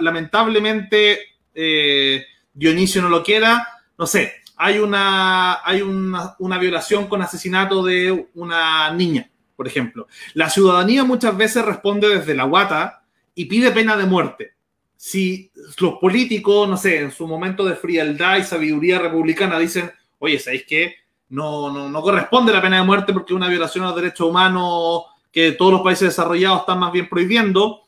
[0.00, 1.20] lamentablemente,
[1.54, 3.66] eh, Dionisio no lo quiera?
[3.96, 10.08] No sé, hay, una, hay una, una violación con asesinato de una niña, por ejemplo.
[10.34, 13.03] La ciudadanía muchas veces responde desde la guata
[13.34, 14.52] y pide pena de muerte.
[14.96, 20.38] Si los políticos, no sé, en su momento de frialdad y sabiduría republicana dicen, oye,
[20.38, 21.04] ¿sabéis qué?
[21.34, 24.28] no, no, no corresponde la pena de muerte porque es una violación a los derechos
[24.28, 27.82] humanos que todos los países desarrollados están más bien prohibiendo.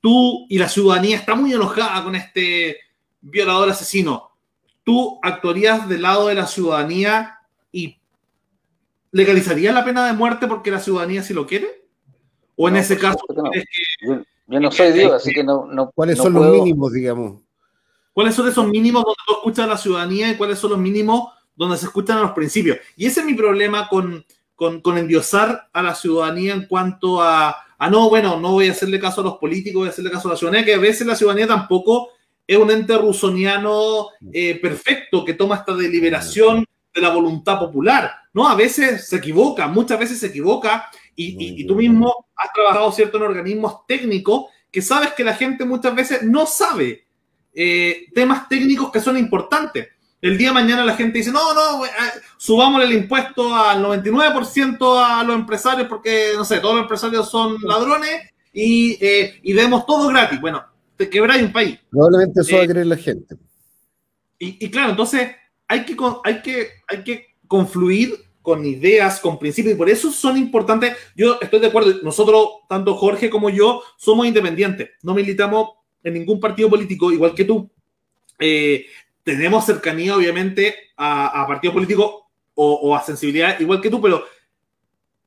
[0.00, 2.78] Tú y la ciudadanía está muy enojada con este
[3.22, 4.32] violador asesino.
[4.82, 7.38] ¿Tú actuarías del lado de la ciudadanía
[7.72, 7.98] y
[9.12, 11.86] legalizarías la pena de muerte porque la ciudadanía sí lo quiere?
[12.54, 13.20] ¿O en ese caso
[14.46, 15.90] yo, no soy Dios, así que no...
[15.94, 17.42] ¿Cuáles son los mínimos, digamos?
[18.12, 21.28] ¿Cuáles son esos mínimos donde tú escuchas a la ciudadanía y cuáles son los mínimos
[21.56, 22.78] donde se escuchan los principios.
[22.96, 24.24] Y ese es mi problema con,
[24.54, 28.98] con, endiosar a la ciudadanía en cuanto a, a, no, bueno, no voy a hacerle
[28.98, 31.16] caso a los políticos, voy a hacerle caso a la ciudadanía, que a veces la
[31.16, 32.10] ciudadanía tampoco
[32.46, 36.64] es un ente rusoniano eh, perfecto que toma esta deliberación
[36.94, 38.10] de la voluntad popular.
[38.32, 42.90] No, a veces se equivoca, muchas veces se equivoca y, y, tú mismo has trabajado
[42.92, 47.06] cierto en organismos técnicos que sabes que la gente muchas veces no sabe
[47.54, 49.88] eh, temas técnicos que son importantes.
[50.20, 51.90] El día de mañana la gente dice, no, no, eh,
[52.36, 57.58] subamos el impuesto al 99% a los empresarios porque, no sé, todos los empresarios son
[57.62, 60.40] ladrones y, eh, demos todo gratis.
[60.40, 60.64] Bueno,
[60.96, 61.78] te quebráis un país.
[61.90, 63.36] Probablemente eso va a querer eh, la gente.
[64.38, 65.30] Y, claro, entonces
[65.68, 70.36] hay que, hay, que, hay que confluir con ideas, con principios, y por eso son
[70.36, 70.94] importantes.
[71.16, 75.70] Yo estoy de acuerdo, nosotros, tanto Jorge como yo, somos independientes, no militamos
[76.02, 77.70] en ningún partido político, igual que tú.
[78.38, 78.84] Eh,
[79.22, 82.24] tenemos cercanía, obviamente, a, partidos políticos
[82.54, 84.22] o, a sensibilidad igual que tú, pero,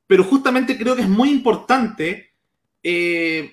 [0.06, 2.30] pero justamente creo que es muy importante,
[2.84, 3.50] eh,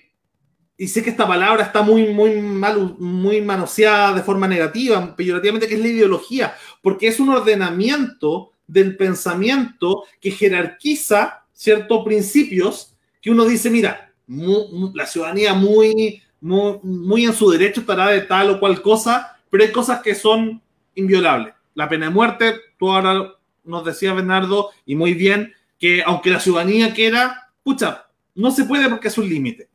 [0.77, 5.67] y sé que esta palabra está muy, muy, mal, muy manoseada de forma negativa, peyorativamente,
[5.67, 13.31] que es la ideología, porque es un ordenamiento del pensamiento que jerarquiza ciertos principios que
[13.31, 18.81] uno dice, mira, la ciudadanía muy, muy, en su derecho estará de tal o cual
[18.81, 20.61] cosa, pero hay cosas que son
[20.95, 21.53] inviolables.
[21.73, 26.39] La pena de muerte, tú ahora nos decía Bernardo, y muy bien, que aunque la
[26.39, 28.05] ciudadanía quiera, pucha,
[28.35, 29.69] no se puede porque es un límite.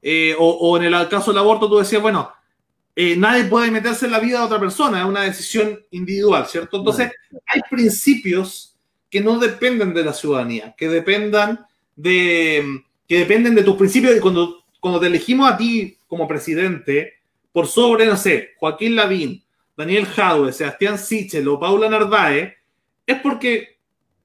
[0.00, 2.30] Eh, o, en el caso del aborto, tú decías, bueno,
[2.96, 6.78] eh, nadie puede meterse en la vida de otra persona, es una decisión individual, ¿cierto?
[6.78, 7.10] Entonces,
[7.46, 8.76] hay principios
[9.10, 11.66] que no dependen de la ciudadanía, que dependan
[11.96, 17.14] de, que dependen de tus principios y cuando, cuando te elegimos a ti como presidente,
[17.52, 19.42] por sobre, no sé, Joaquín Lavín,
[19.76, 22.54] Daniel Jadwe, Sebastián Sichel o Paula Narváez,
[23.06, 23.78] es porque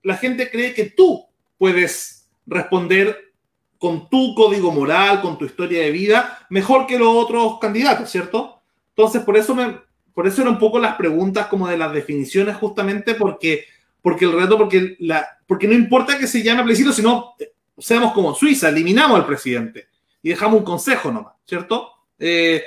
[0.04, 1.26] la gente cree que tú
[1.58, 3.34] puedes responder
[3.78, 8.59] con tu código moral, con tu historia de vida, mejor que los otros candidatos, ¿cierto?
[9.00, 9.80] Entonces, por eso me,
[10.14, 13.64] por eso eran un poco las preguntas como de las definiciones, justamente porque,
[14.02, 18.12] porque el reto, porque, la, porque no importa que se llame plebiscito, sino eh, seamos
[18.12, 19.88] como Suiza, eliminamos al presidente
[20.22, 21.94] y dejamos un consejo nomás, ¿cierto?
[22.20, 22.62] Eh,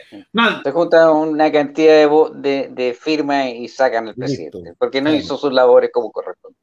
[0.64, 5.52] Se juntan una cantidad de, de, firmas y sacan al presidente, porque no hizo sus
[5.52, 6.56] labores como corresponde.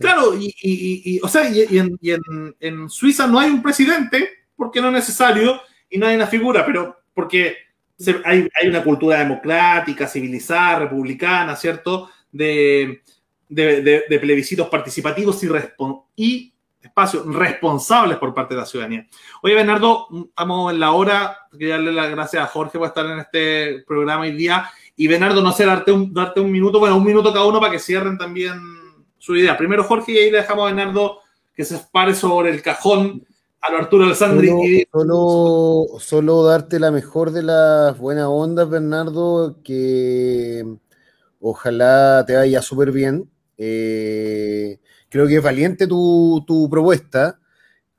[0.00, 4.88] Claro, y, y, o sea, y, en, en, Suiza no hay un presidente, porque no
[4.88, 7.63] es necesario, y no hay una figura, pero porque
[8.24, 12.10] hay, hay, una cultura democrática, civilizada, republicana, ¿cierto?
[12.30, 13.02] De,
[13.48, 15.48] de plebiscitos participativos y,
[16.16, 16.54] y
[16.84, 19.06] espacios responsables por parte de la ciudadanía.
[19.42, 21.38] Oye, Bernardo, estamos en la hora.
[21.50, 24.70] Quería darle las gracias a Jorge por estar en este programa hoy día.
[24.96, 27.72] Y Bernardo, no sé, darte un, darte un minuto, bueno, un minuto cada uno para
[27.72, 28.60] que cierren también
[29.18, 29.56] su idea.
[29.56, 31.20] Primero Jorge y ahí le dejamos a Bernardo
[31.54, 33.26] que se pare sobre el cajón
[33.66, 34.48] a lo Arturo Alessandri.
[34.48, 40.64] Solo, y- solo, solo darte la mejor de las buenas ondas, Bernardo, que
[41.40, 43.30] ojalá te vaya súper bien.
[43.56, 44.78] Eh,
[45.08, 47.38] creo que es valiente tu, tu propuesta.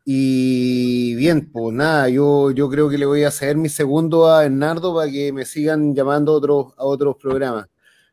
[0.05, 4.41] Y bien, pues nada, yo, yo creo que le voy a ceder mi segundo a
[4.41, 7.67] Bernardo para que me sigan llamando a otros, a otros programas.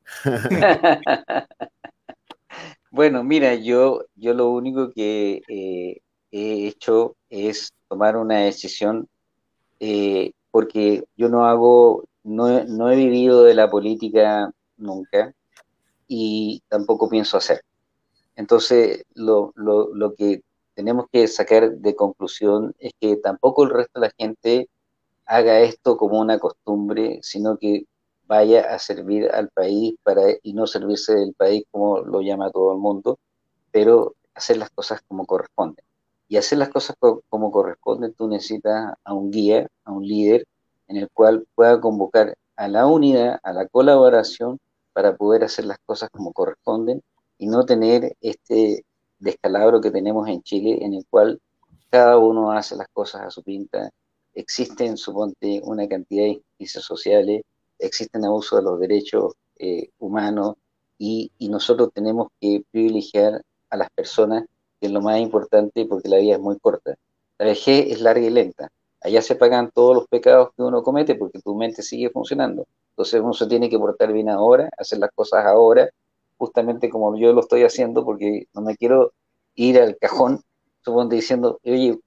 [2.90, 6.00] Bueno, mira, yo, yo lo único que eh,
[6.32, 9.08] he hecho es tomar una decisión
[9.78, 15.34] eh, porque yo no hago, no, no he vivido de la política nunca
[16.08, 17.62] y tampoco pienso hacer.
[18.36, 20.42] Entonces, lo, lo, lo que
[20.74, 24.68] tenemos que sacar de conclusión es que tampoco el resto de la gente
[25.26, 27.86] haga esto como una costumbre, sino que
[28.26, 32.72] vaya a servir al país para, y no servirse del país como lo llama todo
[32.72, 33.18] el mundo,
[33.70, 35.84] pero hacer las cosas como corresponden.
[36.32, 40.44] Y hacer las cosas co- como corresponden, tú necesitas a un guía, a un líder,
[40.88, 44.58] en el cual pueda convocar a la unidad, a la colaboración,
[44.94, 47.02] para poder hacer las cosas como corresponden
[47.38, 48.84] y no tener este
[49.18, 51.38] descalabro que tenemos en Chile, en el cual
[51.90, 53.90] cada uno hace las cosas a su pinta.
[54.34, 57.42] Existen, suponte, una cantidad de injusticias sociales,
[57.78, 60.54] existen abusos de los derechos eh, humanos
[60.98, 64.44] y, y nosotros tenemos que privilegiar a las personas,
[64.82, 66.96] que es lo más importante porque la vida es muy corta.
[67.38, 68.68] La vejez es larga y lenta.
[69.00, 72.66] Allá se pagan todos los pecados que uno comete porque tu mente sigue funcionando.
[72.90, 75.88] Entonces uno se tiene que portar bien ahora, hacer las cosas ahora,
[76.36, 79.12] justamente como yo lo estoy haciendo, porque no me quiero
[79.54, 80.42] ir al cajón,
[80.84, 82.00] suponte diciendo, oye,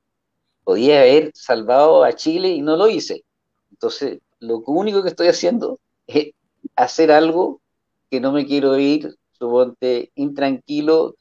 [0.65, 3.23] podía haber salvado a Chile y no lo hice.
[3.71, 6.33] Entonces, lo único que estoy haciendo es
[6.75, 7.61] hacer algo
[8.09, 11.15] que no me quiero ir, suponte, intranquilo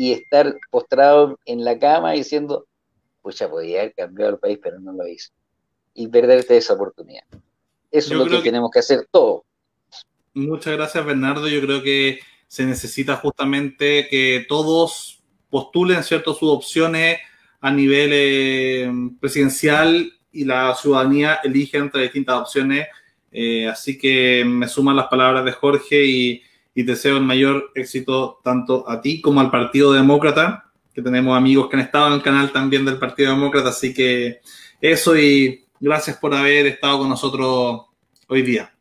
[0.00, 2.66] y estar postrado en la cama diciendo,
[3.20, 5.28] pucha, podía haber cambiado el país, pero no lo hice.
[5.92, 7.24] Y perderte esa oportunidad.
[7.90, 9.42] Eso Yo es lo que- tenemos que hacer todos.
[10.32, 11.48] Muchas gracias, Bernardo.
[11.48, 17.18] Yo creo que se necesita justamente que todos postulen cierto sus opciones
[17.60, 18.90] a nivel eh,
[19.20, 22.86] presidencial y la ciudadanía elige entre distintas opciones.
[23.30, 26.42] Eh, así que me suman las palabras de Jorge y,
[26.80, 31.68] y deseo el mayor éxito tanto a ti como al Partido Demócrata, que tenemos amigos
[31.68, 33.68] que han estado en el canal también del Partido Demócrata.
[33.68, 34.40] Así que
[34.80, 37.82] eso y gracias por haber estado con nosotros
[38.28, 38.72] hoy día.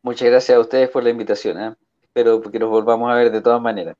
[0.00, 1.60] Muchas gracias a ustedes por la invitación.
[1.60, 1.74] ¿eh?
[2.02, 3.94] Espero que nos volvamos a ver de todas maneras.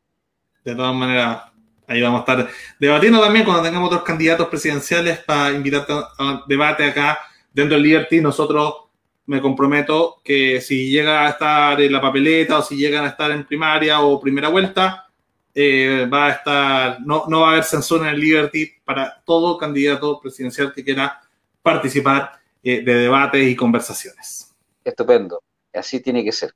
[0.64, 1.42] De todas maneras,
[1.86, 2.48] ahí vamos a estar
[2.80, 7.18] debatiendo también cuando tengamos otros candidatos presidenciales para invitarte a debate acá
[7.52, 8.22] dentro del Liberty.
[8.22, 8.87] Nosotros
[9.28, 13.30] me comprometo que si llega a estar en la papeleta o si llegan a estar
[13.30, 15.06] en primaria o primera vuelta,
[15.54, 19.58] eh, va a estar, no, no va a haber censura en el Liberty para todo
[19.58, 21.20] candidato presidencial que quiera
[21.62, 24.54] participar eh, de debates y conversaciones.
[24.82, 25.42] Estupendo.
[25.74, 26.54] Así tiene que ser.